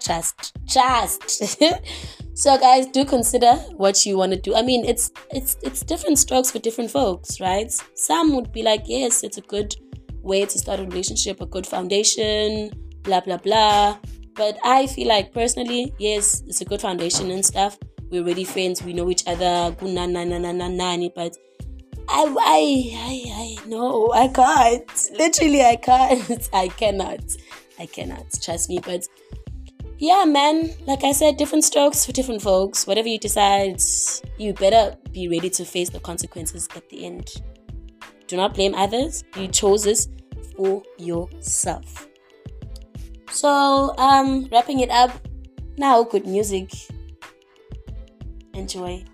Trust, 0.00 0.54
trust. 0.68 1.22
so 2.34 2.58
guys, 2.58 2.86
do 2.86 3.04
consider 3.04 3.54
what 3.76 4.06
you 4.06 4.16
want 4.16 4.32
to 4.32 4.40
do. 4.40 4.54
I 4.54 4.62
mean, 4.62 4.84
it's 4.84 5.10
it's 5.30 5.56
it's 5.62 5.82
different 5.82 6.18
strokes 6.18 6.50
for 6.50 6.58
different 6.58 6.90
folks, 6.90 7.40
right? 7.40 7.70
Some 7.94 8.34
would 8.34 8.52
be 8.52 8.62
like, 8.62 8.82
yes, 8.86 9.22
it's 9.22 9.38
a 9.38 9.42
good 9.42 9.74
way 10.22 10.46
to 10.46 10.58
start 10.58 10.80
a 10.80 10.84
relationship, 10.84 11.40
a 11.40 11.46
good 11.46 11.66
foundation, 11.66 12.70
blah 13.02 13.20
blah 13.20 13.38
blah 13.38 13.98
but 14.40 14.58
I 14.64 14.86
feel 14.86 15.06
like 15.06 15.34
personally, 15.34 15.92
yes, 15.98 16.42
it's 16.46 16.62
a 16.62 16.64
good 16.64 16.80
foundation 16.80 17.30
and 17.30 17.44
stuff. 17.44 17.76
We're 18.10 18.22
already 18.22 18.44
friends. 18.44 18.82
We 18.82 18.94
know 18.94 19.10
each 19.10 19.24
other. 19.26 19.76
But 19.78 21.36
I, 22.12 22.34
I, 22.40 22.92
I, 22.96 23.60
I 23.62 23.68
no, 23.68 24.10
I 24.12 24.28
can't. 24.28 25.10
Literally, 25.16 25.62
I 25.62 25.76
can't. 25.76 26.48
I 26.52 26.68
cannot. 26.68 27.20
I 27.78 27.86
cannot. 27.86 28.26
Trust 28.42 28.68
me. 28.68 28.80
But 28.84 29.06
yeah, 29.98 30.24
man. 30.24 30.74
Like 30.86 31.04
I 31.04 31.12
said, 31.12 31.36
different 31.36 31.62
strokes 31.64 32.04
for 32.04 32.12
different 32.12 32.42
folks. 32.42 32.86
Whatever 32.86 33.08
you 33.08 33.18
decide, 33.18 33.80
you 34.38 34.52
better 34.54 34.96
be 35.12 35.28
ready 35.28 35.50
to 35.50 35.64
face 35.64 35.90
the 35.90 36.00
consequences 36.00 36.68
at 36.74 36.88
the 36.88 37.06
end. 37.06 37.30
Do 38.26 38.36
not 38.36 38.54
blame 38.54 38.74
others. 38.74 39.22
You 39.36 39.46
chose 39.46 39.84
this 39.84 40.08
for 40.56 40.82
yourself. 40.98 42.08
So, 43.30 43.94
um, 43.98 44.48
wrapping 44.50 44.80
it 44.80 44.90
up, 44.90 45.12
now 45.78 46.02
good 46.02 46.26
music. 46.26 46.72
Enjoy. 48.54 49.04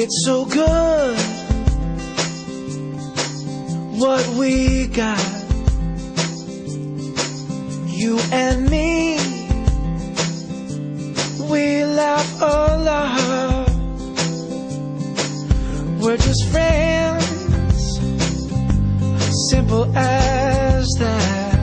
It's 0.00 0.24
so 0.24 0.44
good 0.44 1.18
what 3.98 4.24
we 4.38 4.86
got. 4.86 5.18
You 7.88 8.16
and 8.30 8.70
me, 8.70 9.18
we 11.50 11.82
laugh 11.82 12.40
a 12.40 12.78
lot. 12.88 13.70
We're 16.00 16.16
just 16.16 16.44
friends, 16.52 17.98
simple 19.50 19.90
as 19.96 20.86
that. 21.00 21.58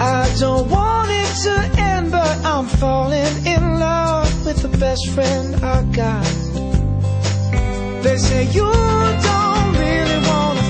I 0.00 0.34
don't 0.40 0.68
want 0.68 1.10
it 1.12 1.32
to 1.44 1.80
end, 1.80 2.10
but 2.10 2.44
I'm 2.44 2.66
falling 2.66 3.46
in 3.46 3.71
best 4.82 5.10
friend 5.10 5.54
I 5.64 5.84
got. 6.02 6.24
They 8.02 8.16
say 8.16 8.42
you 8.56 8.68
don't 9.28 9.72
really 9.82 10.18
wanna 10.28 10.64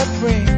suffering. 0.00 0.49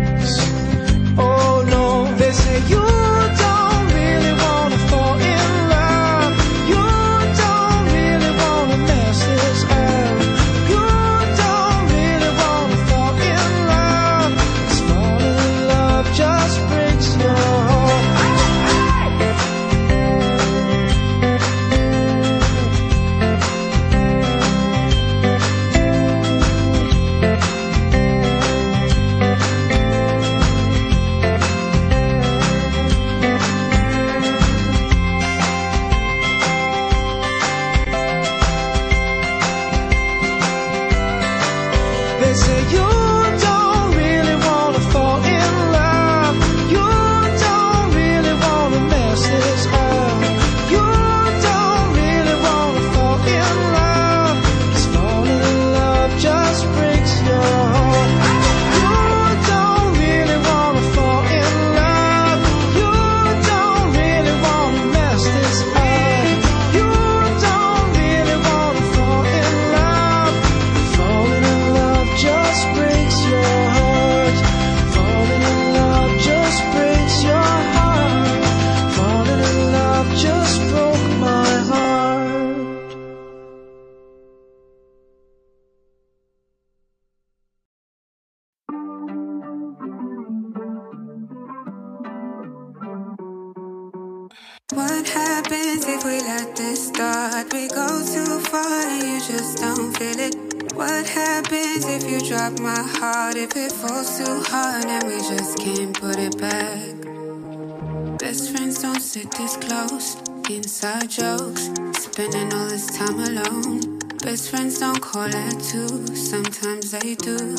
our 111.02 111.08
jokes, 111.08 111.70
spending 111.98 112.52
all 112.54 112.68
this 112.68 112.86
time 112.96 113.18
alone. 113.18 113.98
Best 114.22 114.50
friends 114.50 114.78
don't 114.78 115.00
call 115.00 115.24
at 115.24 115.60
two, 115.60 116.06
sometimes 116.14 116.92
they 116.92 117.16
do. 117.16 117.56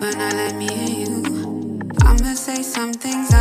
But 0.00 0.16
not 0.16 0.34
like 0.34 0.56
me 0.56 0.68
and 0.68 0.88
you. 0.98 1.80
I'ma 2.02 2.34
say 2.34 2.62
some 2.62 2.92
things 2.92 3.31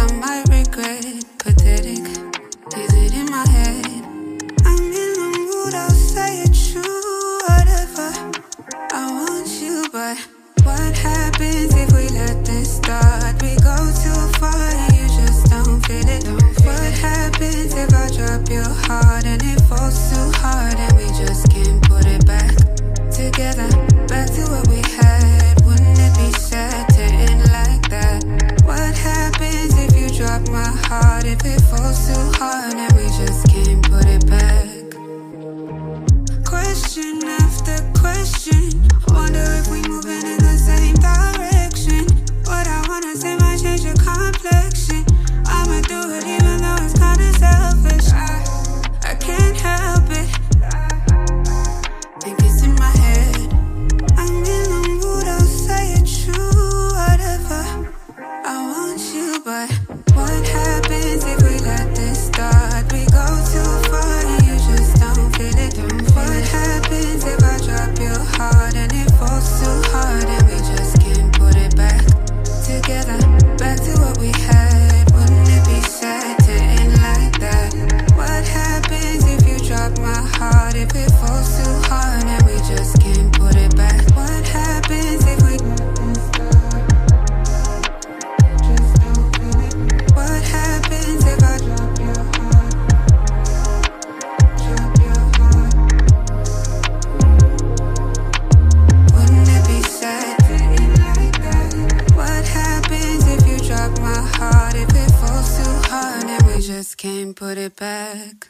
it 107.62 107.76
back. 107.76 108.50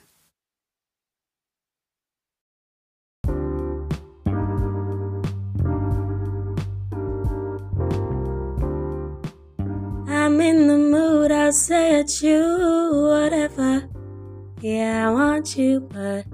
I'm 10.07 10.39
in 10.39 10.67
the 10.67 10.77
mood, 10.77 11.31
I'll 11.31 11.51
say 11.51 11.99
it's 11.99 12.21
you, 12.23 13.07
whatever. 13.09 13.89
Yeah, 14.61 15.09
I 15.09 15.11
want 15.11 15.57
you, 15.57 15.81
but 15.81 16.25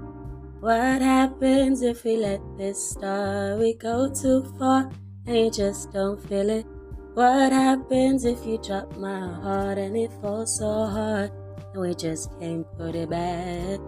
what 0.60 1.00
happens 1.02 1.82
if 1.82 2.04
we 2.04 2.16
let 2.16 2.40
this 2.56 2.90
start? 2.90 3.58
We 3.58 3.74
go 3.74 4.08
too 4.12 4.44
far 4.58 4.90
and 5.26 5.36
you 5.36 5.50
just 5.50 5.92
don't 5.92 6.20
feel 6.28 6.48
it. 6.50 6.66
What 7.14 7.50
happens 7.50 8.24
if 8.24 8.46
you 8.46 8.58
drop 8.58 8.96
my 8.96 9.26
heart 9.42 9.78
and 9.78 9.96
it 9.96 10.12
falls 10.20 10.58
so 10.58 10.86
hard? 10.86 11.32
and 11.78 11.88
we 11.88 11.94
just 11.94 12.30
can't 12.40 12.66
put 12.76 12.94
it 12.94 13.10
back 13.10 13.78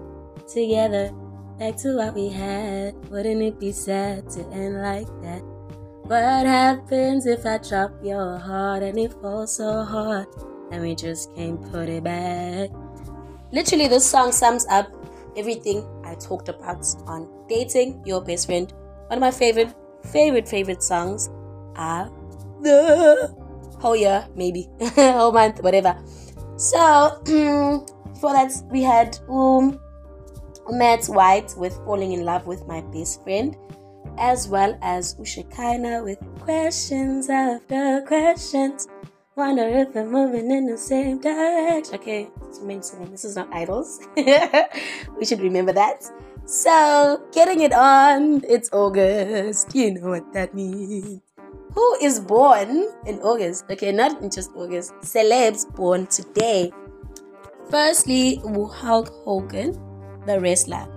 together. 0.47 1.11
Back 1.59 1.77
to 1.79 1.97
what 1.97 2.15
we 2.15 2.29
had. 2.29 2.95
Wouldn't 3.11 3.43
it 3.43 3.61
be 3.61 3.73
sad 3.73 4.31
to 4.31 4.41
end 4.51 4.81
like 4.81 5.07
that? 5.23 5.43
What 6.05 6.47
happens 6.47 7.27
if 7.27 7.45
I 7.45 7.59
drop 7.59 7.93
your 8.03 8.39
heart 8.39 8.83
and 8.83 8.99
it 8.99 9.13
falls 9.21 9.57
so 9.57 9.85
hard 9.85 10.27
and 10.73 10.83
we 10.83 10.95
just 10.95 11.35
can't 11.35 11.61
put 11.71 11.89
it 11.89 12.05
back? 12.05 12.71
Literally, 13.53 13.89
this 13.89 14.09
song 14.09 14.33
sums 14.33 14.67
up 14.71 14.87
everything 15.37 15.85
I 16.05 16.15
talked 16.15 16.49
about 16.49 16.87
on 17.07 17.29
dating 17.49 18.03
your 18.07 18.23
best 18.23 18.47
friend. 18.47 18.73
One 19.09 19.19
of 19.19 19.21
my 19.21 19.31
favorite, 19.31 19.75
favorite, 20.05 20.49
favorite 20.49 20.83
songs 20.83 21.29
are 21.77 22.11
the 22.63 23.35
whole 23.79 23.97
year, 23.97 24.27
maybe 24.35 24.69
whole 24.97 25.33
month, 25.33 25.63
whatever. 25.63 25.97
So 26.61 27.17
before 27.25 28.35
that, 28.37 28.53
we 28.71 28.83
had 28.83 29.19
um 29.31 29.81
Matt 30.69 31.07
White 31.07 31.55
with 31.57 31.73
"Falling 31.89 32.13
in 32.13 32.27
Love 32.27 32.47
with 32.47 32.69
My 32.69 32.83
Best 32.93 33.25
Friend," 33.25 33.57
as 34.19 34.47
well 34.47 34.77
as 34.83 35.15
Ushakaina 35.15 36.05
with 36.05 36.21
"Questions 36.45 37.31
After 37.31 38.05
Questions." 38.07 38.89
Wonder 39.37 39.65
if 39.73 39.95
they're 39.95 40.05
moving 40.05 40.51
in 40.51 40.67
the 40.67 40.77
same 40.77 41.19
direction. 41.19 41.95
Okay, 41.95 42.29
it's 42.45 42.61
mentioning 42.61 43.11
this 43.11 43.25
is 43.25 43.37
not 43.37 43.49
idols. 43.57 43.99
we 45.17 45.25
should 45.25 45.41
remember 45.41 45.73
that. 45.73 46.05
So, 46.45 47.25
getting 47.33 47.63
it 47.63 47.73
on, 47.73 48.45
it's 48.45 48.69
August. 48.71 49.75
You 49.75 49.95
know 49.95 50.11
what 50.11 50.31
that 50.35 50.53
means. 50.53 51.23
Who 51.75 51.97
is 52.03 52.19
born 52.19 52.89
in 53.07 53.21
August? 53.21 53.65
Okay, 53.71 53.93
not 53.93 54.21
in 54.23 54.31
just 54.31 54.51
August. 54.57 54.93
Celebs 55.03 55.73
born 55.77 56.07
today. 56.07 56.73
Firstly, 57.71 58.41
Hulk 58.45 59.09
Hogan, 59.25 59.73
the 60.27 60.41
wrestler. 60.41 60.89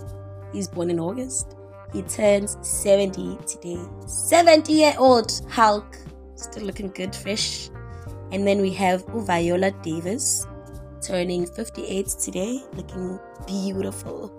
He's 0.52 0.68
born 0.68 0.90
in 0.90 1.00
August. 1.00 1.56
He 1.92 2.02
turns 2.02 2.58
70 2.62 3.38
today. 3.46 3.80
70 4.08 4.74
year 4.74 4.96
old 4.98 5.32
Hulk. 5.50 5.98
Still 6.36 6.64
looking 6.64 6.90
good, 6.90 7.16
fresh. 7.16 7.70
And 8.32 8.48
then 8.48 8.60
we 8.60 8.72
have 8.74 9.06
Viola 9.08 9.70
Davis 9.84 10.48
turning 11.02 11.46
58 11.46 12.08
today, 12.08 12.64
looking 12.74 13.20
beautiful. 13.46 14.34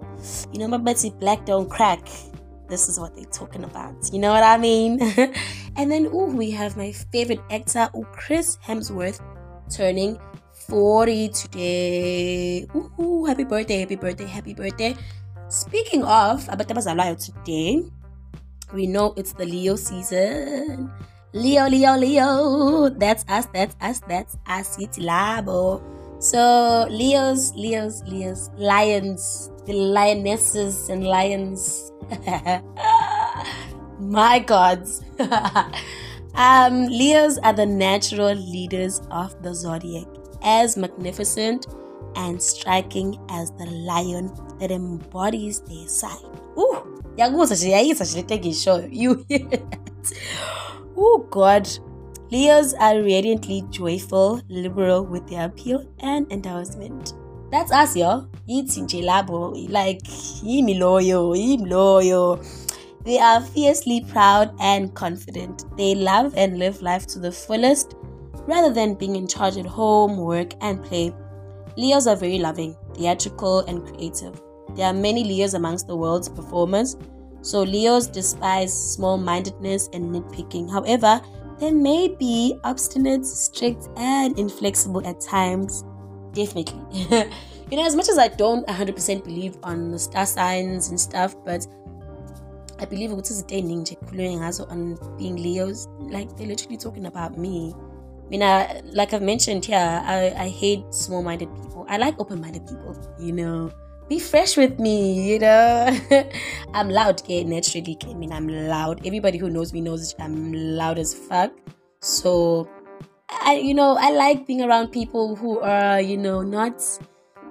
You 0.53 0.59
know, 0.59 0.69
my 0.69 0.79
Betsy 0.79 1.11
Black 1.11 1.47
don't 1.47 1.71
crack. 1.71 2.01
This 2.75 2.89
is 2.89 2.99
what 2.99 3.15
they're 3.15 3.31
talking 3.31 3.63
about. 3.63 3.95
You 4.13 4.19
know 4.19 4.33
what 4.33 4.43
I 4.43 4.59
mean? 4.59 4.99
and 5.77 5.87
then, 5.93 6.11
oh, 6.11 6.27
we 6.27 6.51
have 6.51 6.77
my 6.77 6.91
favorite 6.91 7.39
actor, 7.49 7.89
ooh, 7.95 8.03
Chris 8.11 8.59
Hemsworth, 8.67 9.23
turning 9.71 10.19
40 10.67 11.29
today. 11.29 12.67
Ooh, 12.75 13.27
happy 13.27 13.45
birthday, 13.45 13.79
happy 13.79 13.95
birthday, 13.95 14.27
happy 14.27 14.55
birthday. 14.55 14.97
Speaking 15.47 16.03
of 16.03 16.43
Abatabazalayo 16.51 17.15
today, 17.15 17.87
we 18.75 18.89
know 18.89 19.15
it's 19.17 19.35
the 19.35 19.47
Leo 19.47 19.77
season. 19.77 20.91
Leo, 21.33 21.69
Leo, 21.69 21.95
Leo. 21.95 22.89
That's 22.89 23.25
us, 23.29 23.47
that's 23.55 23.77
us, 23.81 24.01
that's 24.09 24.37
us. 24.49 24.77
It's 24.81 24.99
Labo. 24.99 25.94
So, 26.25 26.87
Leos, 26.89 27.53
Leos, 27.55 28.03
Leos, 28.07 28.49
lions, 28.57 29.51
the 29.67 29.75
lionesses 29.75 30.89
and 30.89 31.05
lions. 31.05 31.93
My 34.01 34.39
gods. 34.39 35.03
um, 36.35 36.87
Leos 36.87 37.37
are 37.45 37.53
the 37.53 37.67
natural 37.67 38.33
leaders 38.37 39.03
of 39.11 39.37
the 39.43 39.55
zodiac, 39.55 40.07
as 40.43 40.79
magnificent 40.79 41.67
and 42.17 42.43
striking 42.43 43.21
as 43.29 43.51
the 43.59 43.67
lion 43.67 44.33
that 44.61 44.71
embodies 44.71 45.61
their 45.61 45.87
sign. 45.87 46.25
Ooh, 46.59 47.03
yakuzwa 47.17 47.57
nje 47.57 47.71
yayisa 47.71 48.05
nje 48.05 48.17
lento 48.17 48.35
engishoyo. 48.35 48.89
You 48.91 49.25
hear 49.29 49.49
that? 49.51 50.13
Oh 50.97 51.19
God. 51.31 51.69
Leos 52.35 52.75
are 52.81 53.01
radiantly 53.01 53.63
joyful, 53.71 54.43
liberal 54.49 55.05
with 55.05 55.25
their 55.29 55.47
appeal 55.47 55.87
and 56.01 56.27
endorsement. 56.33 57.15
That's 57.53 57.71
us, 57.71 57.95
yo. 57.95 58.27
It's 58.49 58.77
nje 58.77 59.05
labo. 59.05 59.53
Like, 59.71 60.03
yimi 60.43 60.77
loyo, 60.77 61.37
yimi 61.37 61.69
loyo. 61.71 62.45
They 63.05 63.21
are 63.21 63.41
fiercely 63.41 64.01
proud 64.01 64.53
and 64.59 64.93
confident. 64.95 65.65
They 65.77 65.95
love 65.95 66.35
and 66.37 66.59
live 66.59 66.83
life 66.83 67.07
to 67.13 67.21
the 67.21 67.31
fullest 67.31 67.95
rather 68.49 68.75
than 68.75 68.95
being 68.95 69.15
in 69.15 69.29
charge 69.29 69.57
at 69.57 69.67
home, 69.67 70.17
work, 70.17 70.55
and 70.61 70.83
play. 70.83 71.15
Leos 71.77 72.09
are 72.09 72.17
very 72.17 72.41
loving, 72.41 72.77
theatrical, 72.95 73.61
and 73.69 73.87
creative. 73.87 74.43
There 74.75 74.87
are 74.89 74.93
many 74.93 75.23
Leos 75.23 75.55
amongst 75.55 75.87
the 75.87 75.95
world's 75.95 76.29
performers, 76.29 76.97
so 77.43 77.63
Leos 77.63 78.09
despise 78.09 78.75
small 78.75 79.19
mindedness 79.19 79.89
and 79.93 80.13
nitpicking. 80.13 80.69
However, 80.69 81.21
they 81.59 81.71
may 81.71 82.09
be 82.09 82.59
obstinate, 82.65 83.25
strict, 83.25 83.89
and 83.97 84.39
inflexible 84.39 85.07
at 85.07 85.21
times. 85.21 85.85
Definitely. 86.33 86.81
you 87.71 87.77
know, 87.77 87.87
as 87.87 87.95
much 87.95 88.09
as 88.09 88.19
I 88.19 88.29
don't 88.29 88.67
100% 88.67 89.25
believe 89.25 89.57
on 89.63 89.91
the 89.91 89.99
star 89.99 90.27
signs 90.27 90.89
and 90.89 91.01
stuff, 91.01 91.37
but 91.45 91.67
I 92.79 92.87
believe 92.87 93.13
is 93.13 93.43
the 93.45 93.63
ninja 93.63 93.97
ngazo 94.13 94.71
on 94.71 94.99
being 95.17 95.37
Leos. 95.37 95.87
Like 96.01 96.37
they're 96.37 96.47
literally 96.47 96.77
talking 96.77 97.07
about 97.07 97.39
me. 97.39 97.75
I 98.25 98.29
mean, 98.29 98.43
I, 98.43 98.81
like 98.85 99.13
I've 99.13 99.23
mentioned 99.23 99.65
here, 99.65 100.03
I, 100.05 100.35
I 100.37 100.49
hate 100.49 100.83
small 100.93 101.23
minded 101.23 101.55
people. 101.55 101.87
I 101.89 101.99
like 101.99 102.19
open 102.19 102.41
minded 102.41 102.67
people, 102.67 102.97
you 103.21 103.33
know. 103.33 103.71
Be 104.09 104.19
fresh 104.19 104.57
with 104.57 104.79
me, 104.79 105.33
you 105.33 105.39
know. 105.39 105.89
I'm 106.75 106.91
loud, 106.91 107.23
okay? 107.23 107.43
Naturally, 107.43 107.97
I 108.05 108.13
mean, 108.13 108.33
I'm 108.33 108.49
loud. 108.49 109.07
Everybody 109.07 109.39
who 109.39 109.49
knows 109.49 109.73
me 109.73 109.81
knows 109.81 110.15
I'm 110.19 110.53
loud 110.53 110.99
as 110.99 111.15
fuck. 111.15 111.53
So, 112.01 112.69
I, 113.31 113.55
you 113.55 113.73
know, 113.73 113.97
I 113.99 114.11
like 114.11 114.47
being 114.47 114.61
around 114.61 114.89
people 114.89 115.37
who 115.37 115.59
are, 115.61 116.01
you 116.01 116.19
know, 116.19 116.43
not, 116.43 116.85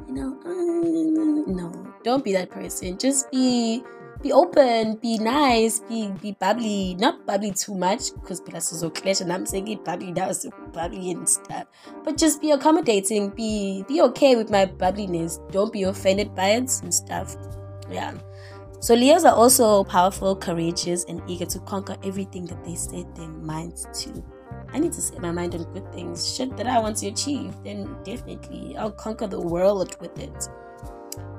you 0.08 0.14
know, 0.14 0.38
uh, 0.46 1.50
no, 1.52 1.94
don't 2.04 2.24
be 2.24 2.34
that 2.34 2.52
person. 2.52 3.00
Just 3.00 3.32
be 3.32 3.84
be 4.24 4.32
open, 4.32 4.96
be 4.96 5.18
nice, 5.20 5.82
be 5.82 6.10
be 6.22 6.32
bubbly, 6.32 6.96
not 6.96 7.28
bubbly 7.28 7.52
too 7.52 7.76
much 7.76 8.14
because 8.16 8.40
plus 8.40 8.72
is 8.72 8.80
so 8.80 8.90
clash 8.90 9.20
and 9.20 9.32
I'm 9.32 9.46
saying 9.46 9.68
it 9.68 9.84
bubbly 9.84 10.14
now 10.14 10.32
so 10.32 10.50
bubbly 10.72 11.12
and 11.12 11.28
stuff. 11.28 11.66
But 12.04 12.18
just 12.18 12.42
be 12.42 12.52
accommodating, 12.52 13.30
be 13.32 13.84
be 13.88 14.02
okay 14.02 14.38
with 14.38 14.50
my 14.50 14.66
bubbliness. 14.66 15.40
Don't 15.52 15.74
be 15.74 15.84
offended 15.84 16.34
by 16.34 16.52
it 16.52 16.72
and 16.82 16.94
stuff. 16.94 17.36
Yeah. 17.92 18.14
So 18.80 18.96
Leos 18.96 19.24
are 19.24 19.36
also 19.36 19.84
powerful, 19.84 20.36
courageous, 20.36 21.06
and 21.06 21.22
eager 21.30 21.46
to 21.46 21.60
conquer 21.60 21.96
everything 22.04 22.46
that 22.48 22.64
they 22.66 22.76
set 22.76 23.16
their 23.16 23.30
minds 23.30 23.88
to. 24.04 24.24
I 24.74 24.80
need 24.80 24.94
to 24.94 25.02
set 25.02 25.22
my 25.22 25.32
mind 25.32 25.54
on 25.54 25.64
good 25.74 25.90
things, 25.94 26.36
shit 26.36 26.58
that 26.58 26.68
I 26.68 26.80
want 26.80 26.98
to 26.98 27.08
achieve, 27.08 27.56
then 27.64 27.96
definitely 28.04 28.76
I'll 28.76 28.92
conquer 28.92 29.28
the 29.28 29.40
world 29.40 29.96
with 30.02 30.18
it. 30.18 30.50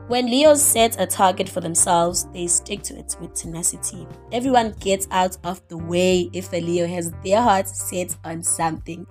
When 0.07 0.27
Leos 0.27 0.63
set 0.63 1.01
a 1.01 1.07
target 1.07 1.49
for 1.49 1.63
themselves, 1.63 2.27
they 2.35 2.47
stick 2.47 2.83
to 2.83 2.99
it 2.99 3.17
with 3.23 3.33
tenacity. 3.33 4.07
Everyone 4.33 4.75
gets 4.79 5.09
out 5.11 5.39
of 5.45 5.67
the 5.69 5.79
way 5.79 6.29
if 6.35 6.53
a 6.53 6.61
Leo 6.61 6.87
has 6.87 7.11
their 7.25 7.41
heart 7.41 7.67
set 7.67 8.15
on 8.23 8.43
something. 8.43 9.07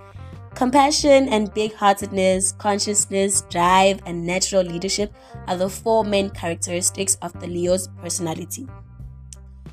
Compassion 0.54 1.30
and 1.30 1.52
big 1.56 1.74
heartedness, 1.74 2.52
consciousness, 2.52 3.42
drive, 3.50 4.02
and 4.06 4.24
natural 4.24 4.62
leadership 4.62 5.12
are 5.48 5.58
the 5.58 5.68
four 5.68 6.06
main 6.06 6.30
characteristics 6.30 7.18
of 7.24 7.34
the 7.40 7.48
Leo's 7.48 7.88
personality. 8.00 8.68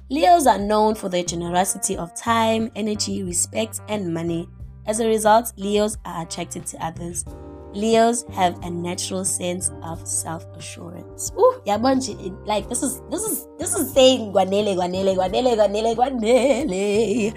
Leos 0.08 0.46
are 0.46 0.58
known 0.58 0.94
for 0.94 1.10
their 1.10 1.22
generosity 1.22 1.98
of 1.98 2.14
time, 2.14 2.70
energy, 2.74 3.22
respect, 3.22 3.82
and 3.88 4.14
money. 4.14 4.48
As 4.86 5.00
a 5.00 5.06
result, 5.06 5.52
Leos 5.58 5.98
are 6.06 6.22
attracted 6.22 6.64
to 6.64 6.82
others. 6.82 7.26
Leos 7.72 8.24
have 8.32 8.58
a 8.64 8.70
natural 8.70 9.24
sense 9.24 9.70
of 9.82 10.06
self-assurance. 10.06 11.32
Ooh, 11.38 11.62
yabona 11.66 12.46
like 12.46 12.68
this 12.68 12.82
is 12.82 13.00
this 13.10 13.22
is 13.22 13.46
this 13.58 13.74
is 13.74 13.92
saying 13.92 14.32
guanele 14.32 14.74
guanele 14.74 15.14
guanele 15.16 15.56
guanele 15.56 15.94
guanele. 15.94 17.34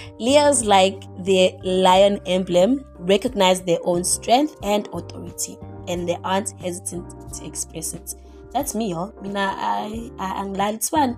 Leos 0.18 0.64
like 0.64 1.02
the 1.24 1.52
lion 1.64 2.20
emblem 2.26 2.84
recognize 2.98 3.60
their 3.62 3.78
own 3.84 4.04
strength 4.04 4.56
and 4.62 4.88
authority 4.92 5.58
and 5.88 6.08
they 6.08 6.16
aren't 6.24 6.52
hesitant 6.60 7.34
to 7.34 7.44
express 7.44 7.92
it. 7.92 8.14
That's 8.52 8.74
me, 8.74 8.90
y'all. 8.92 9.12
Mina 9.20 9.54
I 9.58 10.10
I 10.18 10.42
angilali 10.42 10.74
it's 10.74 10.92
one. 10.92 11.16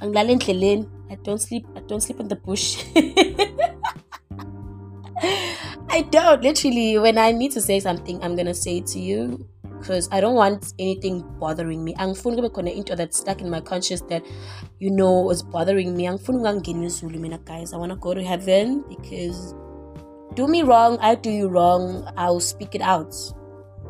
Angilali 0.00 0.38
endleleni. 0.38 0.88
I 1.10 1.14
don't 1.16 1.38
sleep 1.40 1.66
I 1.76 1.80
don't 1.80 2.00
sleep 2.00 2.18
in 2.18 2.28
the 2.28 2.36
bush. 2.36 2.82
I 5.22 6.06
don't. 6.10 6.42
Literally, 6.42 6.98
when 6.98 7.18
I 7.18 7.32
need 7.32 7.52
to 7.52 7.60
say 7.60 7.80
something, 7.80 8.22
I'm 8.22 8.36
gonna 8.36 8.54
say 8.54 8.78
it 8.78 8.86
to 8.88 8.98
you 8.98 9.48
because 9.78 10.08
I 10.12 10.20
don't 10.20 10.34
want 10.34 10.74
anything 10.78 11.24
bothering 11.38 11.84
me. 11.84 11.94
I'm 11.98 12.14
fully 12.14 12.36
gonna 12.36 12.50
into 12.76 12.96
that's 12.96 13.18
stuck 13.18 13.40
in 13.40 13.50
my 13.50 13.60
conscious 13.60 14.00
that 14.02 14.24
you 14.78 14.90
know 14.90 15.30
is 15.30 15.42
bothering 15.42 15.96
me. 15.96 16.06
I'm 16.06 16.18
fully 16.18 16.42
gonna 16.42 16.60
guys. 17.38 17.72
I 17.72 17.76
wanna 17.76 17.96
go 17.96 18.14
to 18.14 18.22
heaven 18.22 18.84
because 18.88 19.54
do 20.34 20.46
me 20.46 20.62
wrong, 20.62 20.98
I 21.00 21.14
do 21.14 21.30
you 21.30 21.48
wrong, 21.48 22.10
I'll 22.16 22.40
speak 22.40 22.74
it 22.74 22.82
out 22.82 23.14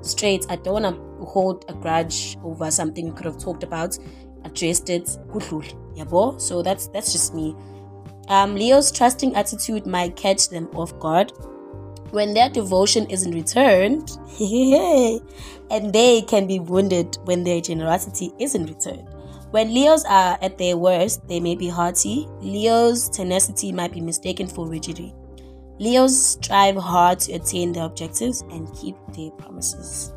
straight. 0.02 0.46
I 0.48 0.56
don't 0.56 0.74
wanna 0.74 0.92
hold 1.24 1.64
a 1.68 1.74
grudge 1.74 2.36
over 2.44 2.70
something 2.70 3.06
we 3.06 3.12
could 3.12 3.26
have 3.26 3.38
talked 3.38 3.62
about, 3.64 3.98
addressed 4.44 4.90
it. 4.90 5.18
Yabo. 5.96 6.40
So 6.40 6.62
that's 6.62 6.88
that's 6.88 7.12
just 7.12 7.34
me. 7.34 7.56
Um, 8.28 8.54
Leo's 8.54 8.90
trusting 8.90 9.36
attitude 9.36 9.86
might 9.86 10.16
catch 10.16 10.48
them 10.48 10.68
off 10.74 10.98
guard 10.98 11.32
when 12.10 12.34
their 12.34 12.48
devotion 12.48 13.06
isn't 13.10 13.32
returned, 13.32 14.10
and 15.70 15.92
they 15.92 16.22
can 16.22 16.46
be 16.46 16.58
wounded 16.58 17.18
when 17.24 17.44
their 17.44 17.60
generosity 17.60 18.32
isn't 18.38 18.66
returned. 18.66 19.08
When 19.50 19.72
Leos 19.72 20.04
are 20.04 20.38
at 20.42 20.58
their 20.58 20.76
worst, 20.76 21.26
they 21.28 21.40
may 21.40 21.54
be 21.54 21.68
haughty. 21.68 22.26
Leo's 22.40 23.08
tenacity 23.08 23.72
might 23.72 23.92
be 23.92 24.00
mistaken 24.00 24.48
for 24.48 24.68
rigidity. 24.68 25.14
Leos 25.78 26.32
strive 26.32 26.76
hard 26.76 27.20
to 27.20 27.32
attain 27.34 27.72
their 27.72 27.84
objectives 27.84 28.42
and 28.50 28.74
keep 28.74 28.96
their 29.14 29.30
promises. 29.32 30.12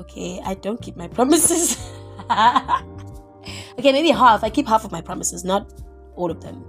Okay, 0.00 0.40
I 0.44 0.54
don't 0.54 0.80
keep 0.80 0.96
my 0.96 1.08
promises. 1.16 1.76
okay, 2.30 3.92
maybe 3.92 4.10
half. 4.10 4.44
I 4.44 4.50
keep 4.50 4.66
half 4.66 4.84
of 4.84 4.92
my 4.92 5.00
promises, 5.00 5.44
not 5.44 5.72
all 6.16 6.30
of 6.30 6.40
them. 6.40 6.64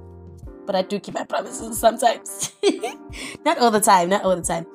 But 0.65 0.75
I 0.75 0.81
do 0.81 0.99
keep 0.99 1.13
my 1.13 1.23
promises 1.25 1.77
sometimes. 1.77 2.53
not 3.45 3.57
all 3.57 3.71
the 3.71 3.81
time, 3.81 4.09
not 4.09 4.23
all 4.23 4.35
the 4.35 4.41
time. 4.41 4.65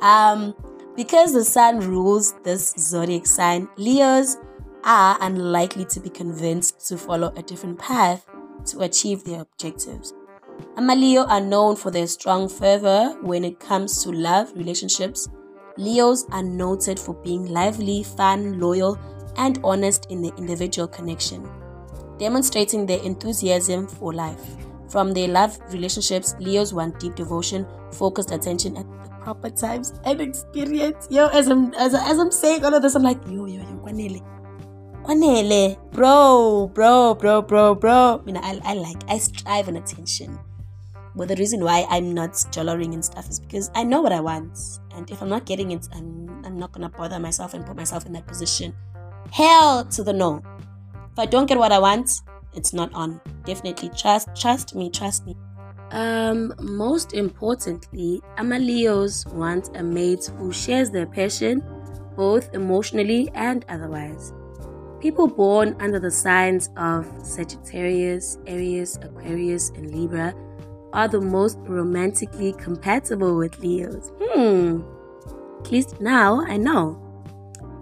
Um, 0.00 0.54
because 0.96 1.32
the 1.32 1.44
sun 1.44 1.80
rules 1.80 2.34
this 2.42 2.74
zodiac 2.78 3.26
sign, 3.26 3.68
Leos 3.76 4.36
are 4.84 5.18
unlikely 5.20 5.84
to 5.86 6.00
be 6.00 6.08
convinced 6.08 6.86
to 6.88 6.96
follow 6.96 7.32
a 7.36 7.42
different 7.42 7.78
path 7.78 8.26
to 8.66 8.80
achieve 8.80 9.24
their 9.24 9.42
objectives. 9.42 10.14
Amaleo 10.76 11.28
are 11.28 11.40
known 11.40 11.76
for 11.76 11.90
their 11.90 12.06
strong 12.06 12.48
fervor 12.48 13.16
when 13.20 13.44
it 13.44 13.60
comes 13.60 14.02
to 14.02 14.10
love 14.10 14.52
relationships. 14.54 15.28
Leos 15.76 16.24
are 16.30 16.42
noted 16.42 16.98
for 16.98 17.14
being 17.14 17.46
lively, 17.46 18.02
fun, 18.02 18.58
loyal, 18.58 18.98
and 19.36 19.58
honest 19.62 20.06
in 20.10 20.22
their 20.22 20.34
individual 20.36 20.88
connection, 20.88 21.46
demonstrating 22.18 22.86
their 22.86 23.02
enthusiasm 23.02 23.86
for 23.86 24.12
life. 24.12 24.65
From 24.88 25.12
their 25.12 25.28
love 25.28 25.58
relationships, 25.72 26.34
Leos 26.38 26.72
want 26.72 26.98
deep 27.00 27.14
devotion, 27.14 27.66
focused 27.92 28.30
attention 28.30 28.76
at 28.76 28.86
the 28.86 29.10
proper 29.20 29.50
times, 29.50 29.92
and 30.04 30.20
experience. 30.20 31.08
Yo, 31.10 31.26
as 31.28 31.48
I'm 31.48 31.74
as, 31.74 31.94
as 31.94 32.18
I'm 32.18 32.30
saying 32.30 32.64
all 32.64 32.74
of 32.74 32.82
this, 32.82 32.94
I'm 32.94 33.02
like, 33.02 33.18
yo, 33.26 33.46
yo, 33.46 33.60
yo, 33.60 33.80
Kwanele. 33.82 34.22
Kwanele, 35.02 35.76
bro, 35.92 36.70
bro, 36.72 37.14
bro, 37.14 37.42
bro, 37.42 37.74
bro. 37.74 38.22
You 38.26 38.32
know, 38.34 38.40
I, 38.42 38.60
I 38.64 38.74
like, 38.74 39.02
I 39.08 39.18
strive 39.18 39.68
on 39.68 39.76
attention. 39.76 40.38
But 41.16 41.28
the 41.28 41.36
reason 41.36 41.64
why 41.64 41.86
I'm 41.88 42.12
not 42.12 42.44
jollering 42.50 42.92
and 42.92 43.04
stuff 43.04 43.28
is 43.30 43.40
because 43.40 43.70
I 43.74 43.82
know 43.84 44.02
what 44.02 44.12
I 44.12 44.20
want. 44.20 44.58
And 44.94 45.10
if 45.10 45.22
I'm 45.22 45.30
not 45.30 45.46
getting 45.46 45.70
it, 45.70 45.88
I'm, 45.94 46.44
I'm 46.44 46.58
not 46.58 46.72
gonna 46.72 46.90
bother 46.90 47.18
myself 47.18 47.54
and 47.54 47.64
put 47.64 47.74
myself 47.74 48.04
in 48.04 48.12
that 48.12 48.26
position. 48.26 48.74
Hell 49.32 49.86
to 49.86 50.04
the 50.04 50.12
no. 50.12 50.42
If 51.12 51.18
I 51.18 51.26
don't 51.26 51.46
get 51.46 51.58
what 51.58 51.72
I 51.72 51.78
want, 51.78 52.10
it's 52.56 52.72
not 52.72 52.92
on. 52.94 53.20
Definitely 53.44 53.90
trust, 53.90 54.28
trust 54.34 54.74
me, 54.74 54.90
trust 54.90 55.26
me. 55.26 55.36
Um, 55.90 56.52
most 56.58 57.14
importantly, 57.14 58.20
Amaleos 58.38 59.24
want 59.26 59.76
a 59.76 59.82
mate 59.82 60.30
who 60.38 60.52
shares 60.52 60.90
their 60.90 61.06
passion, 61.06 61.62
both 62.16 62.52
emotionally 62.54 63.30
and 63.34 63.64
otherwise. 63.68 64.32
People 65.00 65.28
born 65.28 65.76
under 65.78 66.00
the 66.00 66.10
signs 66.10 66.70
of 66.76 67.06
Sagittarius, 67.22 68.38
Aries, 68.46 68.96
Aquarius, 69.02 69.70
and 69.70 69.94
Libra 69.94 70.34
are 70.92 71.06
the 71.06 71.20
most 71.20 71.58
romantically 71.60 72.54
compatible 72.54 73.36
with 73.36 73.58
Leos. 73.58 74.10
Hmm. 74.20 74.80
At 75.60 75.70
least 75.70 76.00
now 76.00 76.40
I 76.46 76.56
know. 76.56 77.02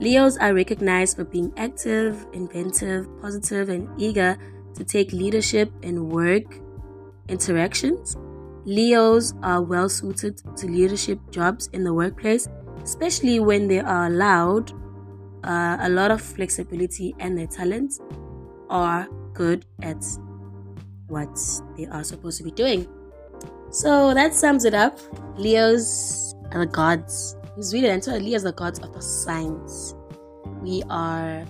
Leos 0.01 0.37
are 0.39 0.53
recognized 0.53 1.17
for 1.17 1.25
being 1.25 1.53
active, 1.57 2.27
inventive, 2.33 3.07
positive, 3.21 3.69
and 3.69 3.89
eager 3.97 4.37
to 4.75 4.85
take 4.85 5.13
leadership 5.13 5.73
in 5.83 6.09
work 6.09 6.45
interactions. 7.29 8.17
Leos 8.65 9.35
are 9.43 9.63
well 9.63 9.89
suited 9.89 10.41
to 10.57 10.67
leadership 10.67 11.19
jobs 11.31 11.69
in 11.73 11.85
the 11.85 11.93
workplace, 11.93 12.49
especially 12.83 13.41
when 13.41 13.69
they 13.69 13.81
are 13.81 14.07
allowed 14.07 14.73
uh, 15.45 15.77
a 15.81 15.89
lot 15.89 16.11
of 16.11 16.21
flexibility 16.21 17.15
and 17.19 17.37
their 17.37 17.47
talents 17.47 18.01
are 18.71 19.07
good 19.35 19.67
at 19.83 20.03
what 21.09 21.39
they 21.77 21.87
are 21.87 22.03
supposed 22.03 22.39
to 22.39 22.45
be 22.45 22.51
doing. 22.51 22.89
So 23.71 24.15
that 24.15 24.35
sums 24.35 24.65
it 24.65 24.75
up. 24.75 24.99
Leos 25.37 26.35
are 26.53 26.61
the 26.61 26.67
gods. 26.67 27.37
It's 27.57 27.73
really 27.73 27.89
until 27.89 28.19
Leos 28.19 28.43
are 28.43 28.53
the 28.53 28.57
gods 28.57 28.79
of 28.79 28.93
the 28.93 29.03
signs. 29.03 29.95
We 30.63 30.83
are 30.89 31.45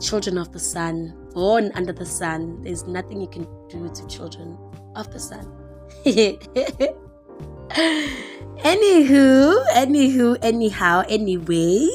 children 0.00 0.36
of 0.36 0.52
the 0.52 0.58
sun, 0.58 1.14
born 1.32 1.70
under 1.74 1.92
the 1.92 2.06
sun. 2.06 2.62
There's 2.62 2.86
nothing 2.86 3.20
you 3.20 3.28
can 3.28 3.46
do 3.68 3.88
to 3.88 4.06
children 4.06 4.58
of 4.96 5.12
the 5.12 5.20
sun. 5.20 5.46
anywho, 8.64 9.64
anywho, 9.74 10.38
anyhow, 10.42 11.02
anyway. 11.08 11.88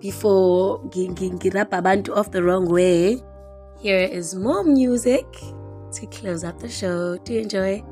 Before 0.00 0.78
get 0.88 1.54
abantu 1.54 2.14
off 2.14 2.30
the 2.30 2.42
wrong 2.42 2.68
way, 2.70 3.22
here 3.80 3.98
is 3.98 4.34
more 4.34 4.62
music 4.62 5.26
to 5.92 6.06
close 6.06 6.44
up 6.44 6.58
the 6.60 6.68
show. 6.68 7.18
Do 7.18 7.34
you 7.34 7.40
enjoy? 7.42 7.82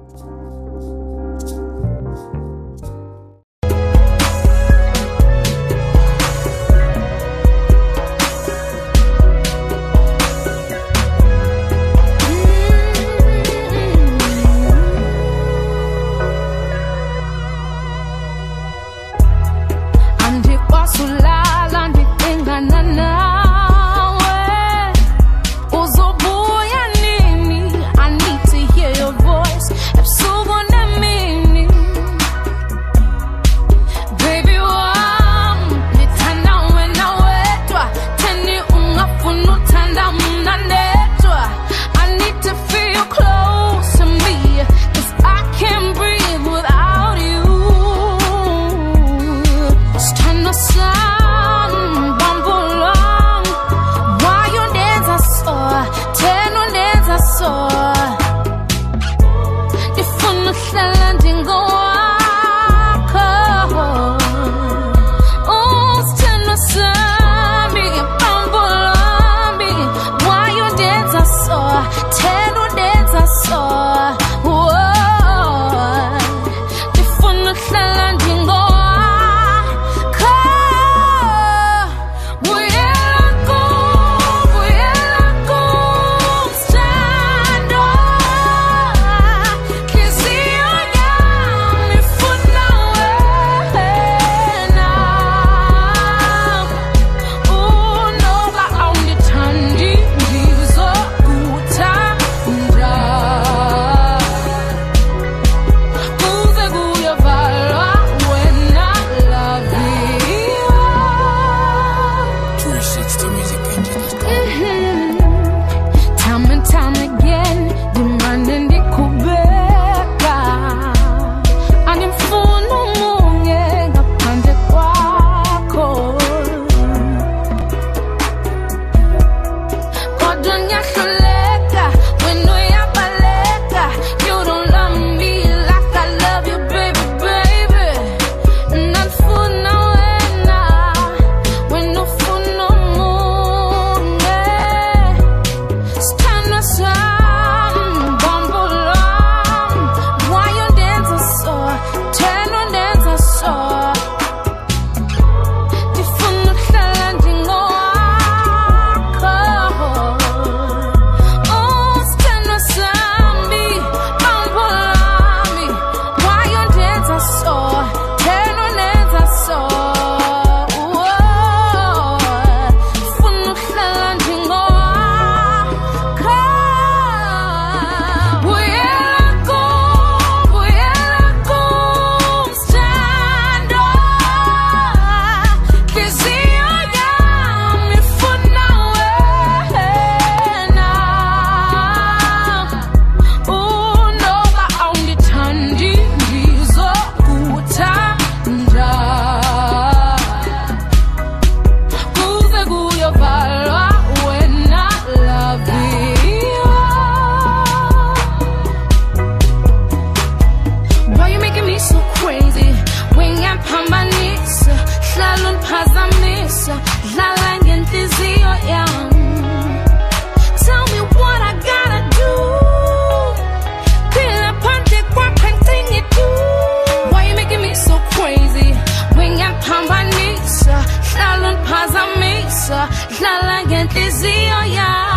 kusasa 232.67 232.89
dlala 233.19 233.63
ngenhliziyo 233.67 234.61
yami 234.77 235.16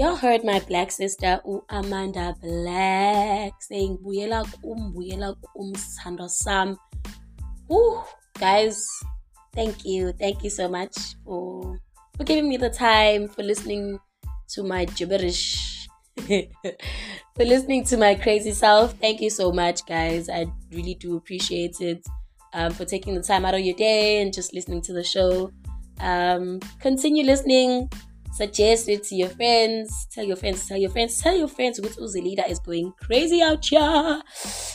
Y'all 0.00 0.16
heard 0.16 0.42
my 0.44 0.58
black 0.60 0.90
sister 0.90 1.42
U 1.44 1.62
Amanda 1.68 2.34
Black 2.40 3.52
saying 3.60 3.98
Buyela 3.98 4.50
kum, 4.62 4.94
Buyela 4.94 5.36
kum, 5.44 5.74
sithando 5.74 6.26
sam. 6.26 6.78
Woo, 7.68 8.02
guys, 8.38 8.88
thank 9.54 9.84
you. 9.84 10.12
Thank 10.12 10.42
you 10.42 10.48
so 10.48 10.68
much 10.68 10.96
for 11.22 11.78
for 12.16 12.24
giving 12.24 12.48
me 12.48 12.56
the 12.56 12.70
time, 12.70 13.28
for 13.28 13.42
listening 13.42 13.98
to 14.54 14.62
my 14.62 14.86
gibberish. 14.86 15.86
for 16.16 17.44
listening 17.44 17.84
to 17.84 17.98
my 17.98 18.14
crazy 18.14 18.52
self. 18.52 18.94
Thank 19.02 19.20
you 19.20 19.28
so 19.28 19.52
much, 19.52 19.84
guys. 19.84 20.30
I 20.30 20.46
really 20.72 20.94
do 20.94 21.18
appreciate 21.18 21.76
it. 21.82 22.02
Um, 22.54 22.72
for 22.72 22.86
taking 22.86 23.14
the 23.14 23.22
time 23.22 23.44
out 23.44 23.52
of 23.52 23.60
your 23.60 23.76
day 23.76 24.22
and 24.22 24.32
just 24.32 24.54
listening 24.54 24.80
to 24.80 24.94
the 24.94 25.04
show. 25.04 25.52
Um, 26.00 26.58
continue 26.80 27.22
listening 27.22 27.90
suggest 28.32 28.88
it 28.88 29.04
to 29.04 29.14
your 29.14 29.28
friends. 29.28 30.06
Tell 30.10 30.24
your 30.24 30.36
friends 30.36 30.66
tell 30.66 30.78
your 30.78 30.90
friends 30.90 31.18
tell 31.20 31.36
your 31.36 31.48
friends 31.48 31.80
which 31.80 31.92
Uzilida 31.94 32.48
is 32.48 32.58
going 32.58 32.92
crazy 33.00 33.42
out 33.42 33.64
here. 33.64 34.22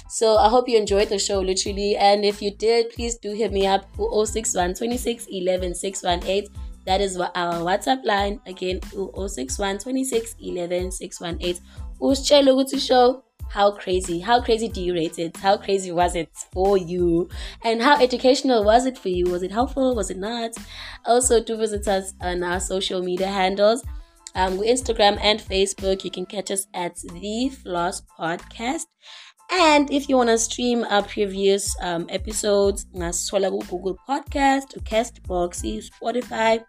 So 0.09 0.37
i 0.37 0.49
hope 0.49 0.69
you 0.69 0.77
enjoyed 0.77 1.09
the 1.09 1.19
show 1.19 1.39
literally. 1.39 1.95
And 1.97 2.25
if 2.25 2.41
you 2.41 2.51
did 2.55 2.91
please 2.91 3.17
do 3.17 3.33
hit 3.33 3.51
me 3.51 3.67
up 3.67 3.85
061 3.97 4.75
26 4.75 5.27
11 5.31 5.75
618 5.75 6.47
that 6.85 7.01
is 7.01 7.17
our 7.17 7.29
whatsapp 7.33 8.03
line. 8.05 8.39
Again 8.45 8.79
061 8.91 9.79
26 9.79 10.35
11 10.39 10.91
618 10.91 11.61
usitshele 12.01 12.51
ukuthi 12.51 12.79
show 12.79 13.24
how 13.49 13.71
crazy 13.71 14.19
how 14.19 14.41
crazy 14.41 14.67
do 14.67 14.81
you 14.81 14.93
rate 14.93 15.17
it? 15.19 15.37
How 15.37 15.57
crazy 15.57 15.91
was 15.91 16.15
it 16.15 16.29
for 16.51 16.77
you? 16.77 17.29
And 17.63 17.81
how 17.81 18.01
educational 18.01 18.63
was 18.63 18.85
it 18.85 18.97
for 18.97 19.09
you? 19.09 19.25
Was 19.25 19.43
it 19.43 19.51
helpful? 19.51 19.95
Was 19.95 20.09
it 20.09 20.17
not? 20.17 20.51
Also 21.05 21.43
do 21.43 21.57
visit 21.57 21.87
us 21.87 22.13
on 22.21 22.43
our 22.43 22.59
social 22.59 23.01
media 23.01 23.27
handles. 23.27 23.83
Um, 24.35 24.57
we 24.57 24.69
instagram 24.69 25.17
and 25.21 25.39
facebook. 25.39 26.03
You 26.03 26.11
can 26.11 26.25
catch 26.25 26.51
us 26.51 26.67
at 26.73 26.95
the 26.97 27.49
floss 27.49 28.01
podcast. 28.19 28.85
And 29.51 29.91
if 29.91 30.09
you 30.09 30.17
want 30.17 30.29
to 30.29 30.37
stream 30.37 30.83
our 30.89 31.03
previous 31.03 31.75
um, 31.81 32.07
episodes 32.09 32.85
ngasithola 32.95 33.51
google 33.69 33.97
podcast 34.09 34.75
castbox 34.83 35.61
spotify 35.89 36.63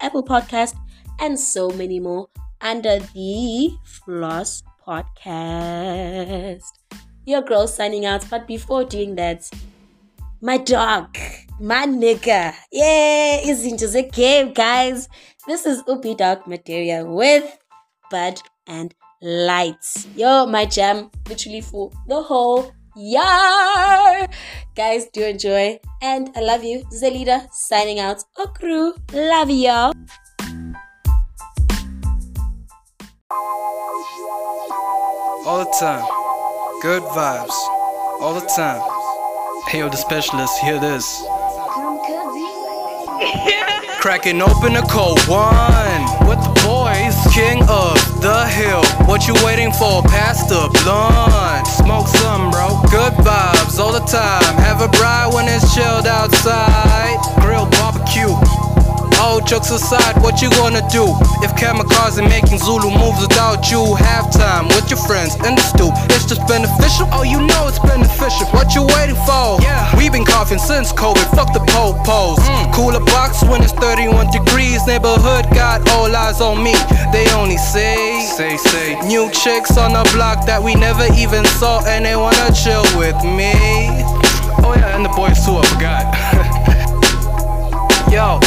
apple 0.00 0.24
podcast 0.24 0.74
and 1.20 1.38
so 1.38 1.70
many 1.70 2.00
more 2.00 2.28
under 2.62 2.98
the 2.98 3.70
floss 3.84 4.62
podcast 4.86 6.62
your 7.26 7.42
girl 7.42 7.66
signing 7.66 8.04
out 8.04 8.24
but 8.30 8.46
before 8.46 8.84
doing 8.84 9.14
that 9.14 9.48
my 10.44 10.58
dog, 10.58 11.16
my 11.60 11.86
nigga. 11.86 12.52
Yeah, 12.72 13.40
izinto 13.46 13.86
the 13.92 14.02
game, 14.02 14.52
guys. 14.52 15.08
This 15.46 15.66
is 15.66 15.84
Upi 15.84 16.16
Dog 16.16 16.48
Materia 16.48 17.04
with 17.04 17.46
Bud 18.10 18.40
and 18.66 18.92
Lights. 19.22 20.08
Yo, 20.16 20.46
my 20.46 20.64
jam, 20.64 21.12
literally 21.28 21.60
for 21.60 21.92
the 22.08 22.20
whole 22.20 22.72
year. 22.96 24.26
Guys, 24.74 25.06
do 25.12 25.22
enjoy. 25.22 25.78
And 26.02 26.30
I 26.34 26.40
love 26.40 26.64
you. 26.64 26.82
Zelida 26.92 27.46
signing 27.52 28.00
out. 28.00 28.24
Okru, 28.36 28.98
love 29.12 29.48
y'all. 29.48 29.92
All 35.44 35.58
the 35.64 35.72
time. 35.78 36.04
Good 36.82 37.02
vibes. 37.02 37.54
All 38.20 38.34
the 38.34 38.46
time. 38.46 38.80
Hey, 39.68 39.78
yo, 39.78 39.88
the 39.88 39.96
specialist, 39.96 40.58
hear 40.60 40.78
this. 40.78 41.24
Cracking 44.00 44.42
open 44.42 44.76
a 44.76 44.82
cold 44.82 45.20
one 45.28 46.02
with 46.28 46.42
the 46.42 46.52
boys. 46.64 47.14
King 47.32 47.62
of 47.68 47.94
the 48.20 48.46
hill. 48.48 48.84
What 49.06 49.26
you 49.28 49.34
waiting 49.44 49.72
for? 49.72 50.02
Pass 50.02 50.48
the 50.48 50.68
blunt. 50.82 51.66
Smoke 51.66 52.08
some, 52.08 52.50
bro. 52.50 52.80
Good 52.90 53.12
vibes 53.24 53.78
all 53.78 53.92
the 53.92 54.04
time. 54.06 54.56
Have 54.56 54.80
a 54.80 54.88
bride 54.88 55.32
when 55.32 55.46
it's 55.48 55.74
chilled 55.74 56.06
outside. 56.06 57.18
Grill 57.40 57.66
barbecue. 57.70 58.61
All 59.22 59.40
jokes 59.40 59.70
aside, 59.70 60.20
what 60.20 60.42
you 60.42 60.50
gonna 60.50 60.82
do 60.90 61.06
if 61.46 61.54
kamikaze 61.54 62.18
making 62.28 62.58
Zulu 62.58 62.90
moves 62.90 63.22
without 63.22 63.70
you? 63.70 63.94
Halftime 63.94 64.66
with 64.74 64.90
your 64.90 64.98
friends 65.06 65.36
in 65.46 65.54
the 65.54 65.62
stew. 65.62 65.94
It's 66.10 66.26
just 66.26 66.42
beneficial. 66.50 67.06
Oh, 67.14 67.22
you 67.22 67.38
know 67.38 67.68
it's 67.70 67.78
beneficial. 67.78 68.50
What 68.50 68.74
you 68.74 68.82
waiting 68.82 69.14
for? 69.22 69.62
Yeah, 69.62 69.86
we 69.96 70.10
been 70.10 70.24
coughing 70.24 70.58
since 70.58 70.90
COVID. 70.92 71.22
Fuck 71.38 71.54
the 71.54 71.62
po-pos. 71.70 72.42
Cooler 72.74 72.98
box 73.14 73.44
when 73.44 73.62
it's 73.62 73.70
31 73.78 74.32
degrees. 74.34 74.84
Neighborhood 74.90 75.46
got 75.54 75.88
all 75.94 76.10
eyes 76.10 76.40
on 76.40 76.58
me. 76.58 76.74
They 77.14 77.30
only 77.38 77.58
say, 77.58 78.26
say, 78.26 78.56
say. 78.56 78.98
New 79.06 79.30
chicks 79.30 79.78
on 79.78 79.92
the 79.92 80.02
block 80.14 80.46
that 80.46 80.60
we 80.60 80.74
never 80.74 81.06
even 81.14 81.44
saw, 81.62 81.78
and 81.86 82.04
they 82.04 82.16
wanna 82.16 82.50
chill 82.50 82.82
with 82.98 83.22
me. 83.22 83.54
Oh 84.66 84.74
yeah, 84.74 84.98
and 84.98 85.04
the 85.06 85.14
boys 85.14 85.38
too. 85.46 85.62
I 85.62 85.66
forgot. 85.70 86.10
Yo, 88.12 88.40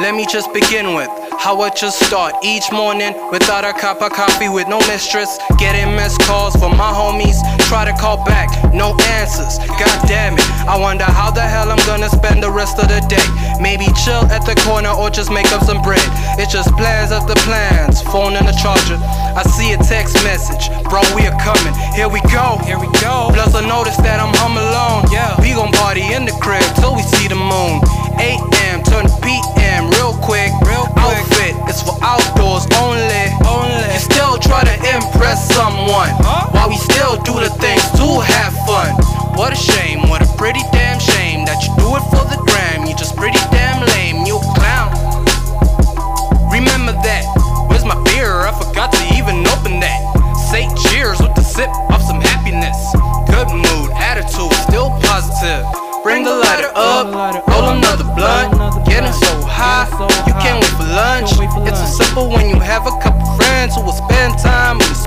let 0.00 0.14
me 0.14 0.24
just 0.26 0.52
begin 0.52 0.94
with 0.94 1.08
how 1.38 1.60
I 1.60 1.70
just 1.70 1.98
start 2.06 2.34
each 2.44 2.70
morning 2.72 3.12
without 3.30 3.64
a 3.64 3.72
cup 3.72 4.00
of 4.00 4.12
coffee 4.12 4.48
with 4.48 4.68
no 4.68 4.78
mistress. 4.86 5.38
Getting 5.58 5.94
missed 5.96 6.20
calls 6.22 6.54
from 6.56 6.76
my 6.76 6.92
homies. 6.92 7.36
Try 7.68 7.84
to 7.84 7.92
call 7.92 8.24
back, 8.24 8.48
no 8.72 8.96
answers. 9.18 9.58
God 9.58 9.98
damn 10.06 10.34
it. 10.34 10.46
I 10.68 10.78
wonder 10.78 11.04
how 11.04 11.30
the 11.30 11.42
hell 11.42 11.70
I'm 11.70 11.84
gonna 11.84 12.08
spend 12.08 12.42
the 12.42 12.50
rest 12.50 12.78
of 12.78 12.88
the 12.88 13.00
day. 13.10 13.26
Maybe 13.60 13.86
chill 14.04 14.24
at 14.30 14.46
the 14.46 14.54
corner 14.62 14.90
or 14.90 15.10
just 15.10 15.30
make 15.30 15.50
up 15.52 15.62
some 15.64 15.82
bread. 15.82 16.06
It's 16.38 16.52
just 16.52 16.70
plans 16.76 17.12
after 17.12 17.34
plans. 17.42 18.02
Phone 18.02 18.36
in 18.36 18.46
the 18.46 18.56
charger. 18.56 18.96
I 19.36 19.42
see 19.42 19.72
a 19.72 19.78
text 19.78 20.14
message. 20.24 20.70
Bro, 20.88 21.02
we 21.14 21.26
are 21.26 21.38
coming. 21.42 21.74
Here 21.92 22.08
we 22.08 22.20
go. 22.32 22.58
Here 22.64 22.78
we 22.78 22.86
go. 23.02 23.34
Plus, 23.34 23.54
I 23.54 23.66
notice 23.66 23.96
that 23.98 24.20
I'm 24.20 24.32
home 24.40 24.56
alone. 24.56 25.10
Yeah. 25.10 25.34
We 25.40 25.52
gon' 25.54 25.72
party 25.72 26.12
in 26.12 26.24
the 26.24 26.32
crib 26.40 26.64
till 26.80 26.94
we 26.94 27.02
see 27.02 27.28
the 27.28 27.36
moon. 27.36 28.01
8 28.18 28.40
a.m. 28.40 28.82
turn 28.82 29.06
to 29.06 29.16
p.m. 29.22 29.90
real 29.96 30.14
quick. 30.20 30.50
Real 30.66 30.86
quick. 30.98 31.22
Outfit 31.22 31.54
is 31.68 31.82
for 31.82 31.96
outdoors 32.02 32.66
only. 32.80 33.26
Only. 33.44 33.88
You 33.92 34.00
still 34.00 34.38
try 34.38 34.64
to 34.64 34.76
impress 34.94 35.48
someone 35.54 36.10
while 36.52 36.68
we 36.68 36.76
still 36.76 37.16
do 37.22 37.34
the 37.40 37.50
things 37.60 37.84
to 38.00 38.20
have 38.20 38.52
fun. 38.66 38.94
What 39.36 39.52
a 39.52 39.56
shame. 39.56 40.08
What 40.08 40.22
a 40.22 40.28
pretty 40.36 40.60
damn 40.72 41.00
shame 41.00 41.44
that 41.46 41.62
you 41.64 41.72
do 41.80 41.96
it 41.96 42.04
for 42.12 42.24
the 42.28 42.38
gram. 42.48 42.86
You 42.86 42.94
just 42.96 43.16
pretty 43.16 43.38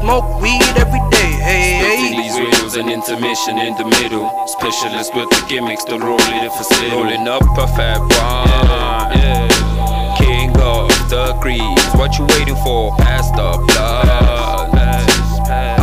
smoke 0.06 0.40
weed 0.40 0.62
every 0.78 1.02
day. 1.10 1.34
Hey, 1.42 1.82
hey. 1.82 2.22
these 2.22 2.38
wheels 2.38 2.76
and 2.76 2.90
intermission 2.92 3.58
in 3.58 3.74
the 3.74 3.86
middle. 3.98 4.30
Specialist 4.46 5.16
with 5.16 5.30
the 5.30 5.42
gimmicks 5.50 5.84
to 5.86 5.98
roll 5.98 6.22
it 6.22 6.52
for 6.54 6.64
sale. 6.64 7.02
Rolling 7.02 7.28
up 7.28 7.42
a 7.58 7.68
fat 7.74 8.00
one. 8.00 9.18
Yeah. 9.18 10.16
King 10.20 10.52
of 10.62 10.90
the 11.10 11.34
greens. 11.42 11.82
What 11.98 12.20
you 12.20 12.26
waiting 12.38 12.60
for? 12.64 12.96
Pass 12.98 13.32
the 13.32 13.50
blood. 13.66 14.08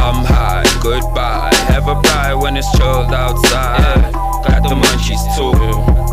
I'm 0.07 0.25
high, 0.25 0.65
goodbye. 0.81 1.55
Have 1.67 1.89
a 1.89 2.01
bride 2.01 2.35
when 2.35 2.57
it's 2.57 2.71
chilled 2.79 3.13
outside. 3.13 4.13
Got 4.47 4.63
the 4.63 4.79
munchies 4.79 5.25
too. 5.35 5.51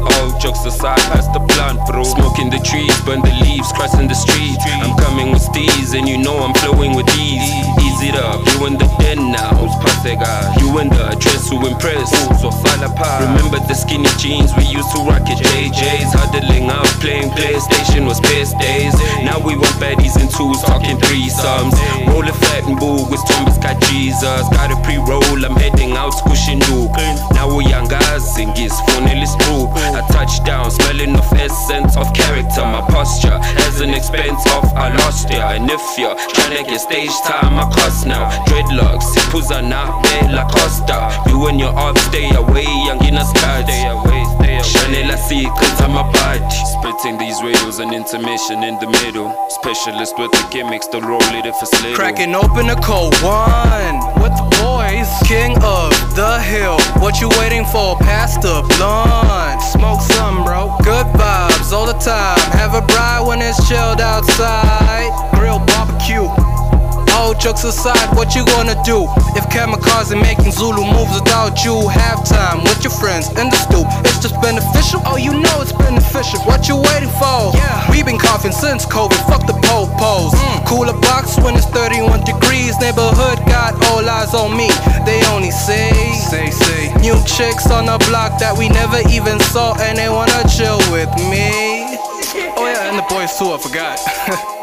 All 0.10 0.40
jokes 0.40 0.66
aside, 0.66 0.98
pass 1.14 1.28
the 1.28 1.40
blunt, 1.40 1.86
bro. 1.86 2.04
Smoking 2.04 2.50
the 2.50 2.60
trees, 2.60 2.96
burn 3.02 3.22
the 3.22 3.34
leaves, 3.46 3.72
crossing 3.74 4.08
the 4.08 4.16
street. 4.16 4.58
I'm 4.66 4.98
coming 4.98 5.32
with 5.32 5.44
steez, 5.44 5.94
and 5.98 6.10
you 6.10 6.18
know 6.18 6.38
I'm 6.40 6.54
flowing 6.56 6.96
with 6.96 7.08
ease. 7.18 7.79
Ease 8.00 8.10
it 8.10 8.16
up, 8.16 8.40
you 8.48 8.66
in 8.68 8.78
the 8.78 8.88
den 9.00 9.32
now. 9.32 9.56
Who's 9.60 9.76
Pasega? 9.84 10.56
You 10.62 10.80
in 10.80 10.88
the 10.90 11.16
dress 11.20 11.50
to 11.50 11.56
impress. 11.68 12.08
Fall 12.40 12.84
apart. 12.84 13.28
Remember 13.28 13.60
the 13.68 13.74
skinny 13.74 14.08
jeans 14.18 14.56
we 14.56 14.64
used 14.64 14.88
to 14.96 15.04
rock 15.04 15.28
at 15.28 15.40
JJ's. 15.44 16.14
Huddling 16.16 16.70
up, 16.70 16.88
playing 17.04 17.30
PlayStation 17.32 18.08
was 18.08 18.20
best 18.22 18.58
days. 18.60 18.94
Now 19.24 19.40
we 19.40 19.56
want 19.56 19.76
baddies 19.84 20.16
in 20.16 20.32
twos, 20.32 20.62
talking 20.64 20.96
threesomes. 20.98 21.76
Roll 22.08 22.24
a 22.24 22.32
fat 22.32 22.64
and 22.68 22.80
boo 22.80 23.04
with 23.12 23.20
Tombas 23.28 23.60
got 23.62 23.82
Jesus. 23.92 24.48
Got 24.56 24.72
a 24.72 24.80
pre-roll, 24.84 25.44
I'm 25.44 25.56
heading 25.60 25.92
out, 26.00 26.12
squishing 26.12 26.60
Duke. 26.60 26.96
Now 27.36 27.52
we 27.52 27.66
young 27.68 27.88
guys, 27.88 28.24
and 28.38 28.56
gis 28.56 28.76
phoneless 28.88 29.36
group. 29.44 29.76
I 29.76 30.08
touch 30.12 30.44
down, 30.46 30.72
smelling 30.72 31.16
of 31.20 31.28
essence 31.34 31.98
of 31.98 32.08
character. 32.14 32.64
My 32.64 32.80
posture 33.00 33.40
has 33.64 33.80
an 33.80 33.92
expense 33.92 34.44
of 34.52 34.66
I 34.76 34.94
lost 35.00 35.30
ya. 35.30 35.56
And 35.56 35.72
if 35.72 35.80
you're 35.98 36.16
trying 36.36 36.58
to 36.58 36.64
get 36.70 36.82
stage 36.82 37.16
time, 37.24 37.56
I 37.56 37.64
cost 37.72 38.06
now. 38.06 38.28
Dreadlocks, 38.48 39.06
sipuza 39.14 39.62
na 39.62 39.88
la 40.36 40.44
costa. 40.52 41.08
You 41.30 41.48
and 41.48 41.60
your 41.62 41.74
off, 41.80 41.98
stay 41.98 42.28
away, 42.36 42.68
young 42.88 43.02
in 43.08 43.16
a 43.16 43.24
skirt. 43.24 43.64
Stay 43.64 43.88
away, 43.88 44.24
stay. 44.36 44.49
Chanel, 44.64 45.12
I 45.12 45.16
see, 45.16 45.46
cause 45.46 45.82
I'm 45.82 45.96
a 45.96 46.04
party. 46.12 46.44
Spitting 46.80 47.18
these 47.18 47.42
rails 47.42 47.80
and 47.80 47.94
intermission 47.94 48.64
in 48.64 48.80
the 48.80 48.88
middle. 49.04 49.34
Specialist 49.50 50.18
with 50.18 50.32
the 50.32 50.48
gimmicks 50.52 50.88
to 50.88 51.00
roll 51.00 51.22
it 51.36 51.46
if 51.46 51.56
it's 51.62 51.74
little. 51.82 51.96
Cracking 51.96 52.36
open 52.36 52.70
a 52.70 52.76
cold 52.82 53.16
one 53.22 54.00
with 54.22 54.36
the 54.36 54.48
boys. 54.62 55.08
King 55.28 55.56
of 55.64 55.92
the 56.16 56.40
hill. 56.42 56.80
What 57.02 57.22
you 57.22 57.30
waiting 57.40 57.66
for? 57.66 57.98
Pass 57.98 58.38
the 58.38 58.64
blunt. 58.78 59.62
Smoke 59.62 60.02
some, 60.02 60.44
bro. 60.44 60.76
Good 60.84 61.08
vibes 61.18 61.72
all 61.72 61.86
the 61.86 62.00
time. 62.00 62.40
Have 62.58 62.74
a 62.74 62.82
bride 62.82 63.26
when 63.28 63.42
it's 63.42 63.58
chilled 63.68 64.02
outside. 64.02 65.12
Grill 65.36 65.60
barbecue. 65.60 66.28
All 67.20 67.34
jokes 67.36 67.66
aside, 67.66 68.16
what 68.16 68.34
you 68.34 68.46
gonna 68.56 68.80
do 68.88 69.04
if 69.36 69.44
kamikaze 69.52 70.16
making 70.16 70.52
Zulu 70.56 70.88
moves 70.88 71.20
without 71.20 71.66
you? 71.66 71.76
Halftime 71.92 72.64
with 72.64 72.80
your 72.82 72.96
friends 72.96 73.28
in 73.36 73.52
the 73.52 73.60
stoop. 73.60 73.84
It's 74.08 74.24
just 74.24 74.40
beneficial. 74.42 75.04
Oh, 75.04 75.18
you 75.18 75.36
know 75.36 75.56
it's 75.60 75.74
beneficial. 75.74 76.40
What 76.48 76.70
you 76.70 76.78
waiting 76.80 77.12
for? 77.20 77.52
Yeah, 77.52 77.92
we 77.92 78.04
been 78.04 78.18
coughing 78.18 78.54
since 78.54 78.86
COVID. 78.86 79.20
Fuck 79.28 79.46
the 79.52 79.58
po-pos. 79.68 80.32
Cooler 80.64 80.96
box 81.04 81.36
when 81.44 81.56
it's 81.60 81.68
31 81.76 82.24
degrees. 82.24 82.80
Neighborhood 82.80 83.44
got 83.52 83.76
all 83.92 84.00
eyes 84.00 84.34
on 84.34 84.56
me. 84.56 84.72
They 85.04 85.20
only 85.36 85.52
say, 85.52 85.92
say, 86.32 86.50
say. 86.50 86.96
New 87.04 87.20
chicks 87.28 87.70
on 87.70 87.92
the 87.92 88.00
block 88.08 88.40
that 88.40 88.58
we 88.58 88.70
never 88.70 89.04
even 89.12 89.42
saw, 89.52 89.76
and 89.84 89.98
they 89.98 90.08
wanna 90.08 90.40
chill 90.48 90.80
with 90.96 91.12
me. 91.28 92.00
Oh 92.56 92.66
yeah, 92.66 92.90
and 92.90 92.98
the 93.00 93.06
boys 93.10 93.36
too. 93.38 93.52
I 93.52 93.58
forgot. 93.58 94.56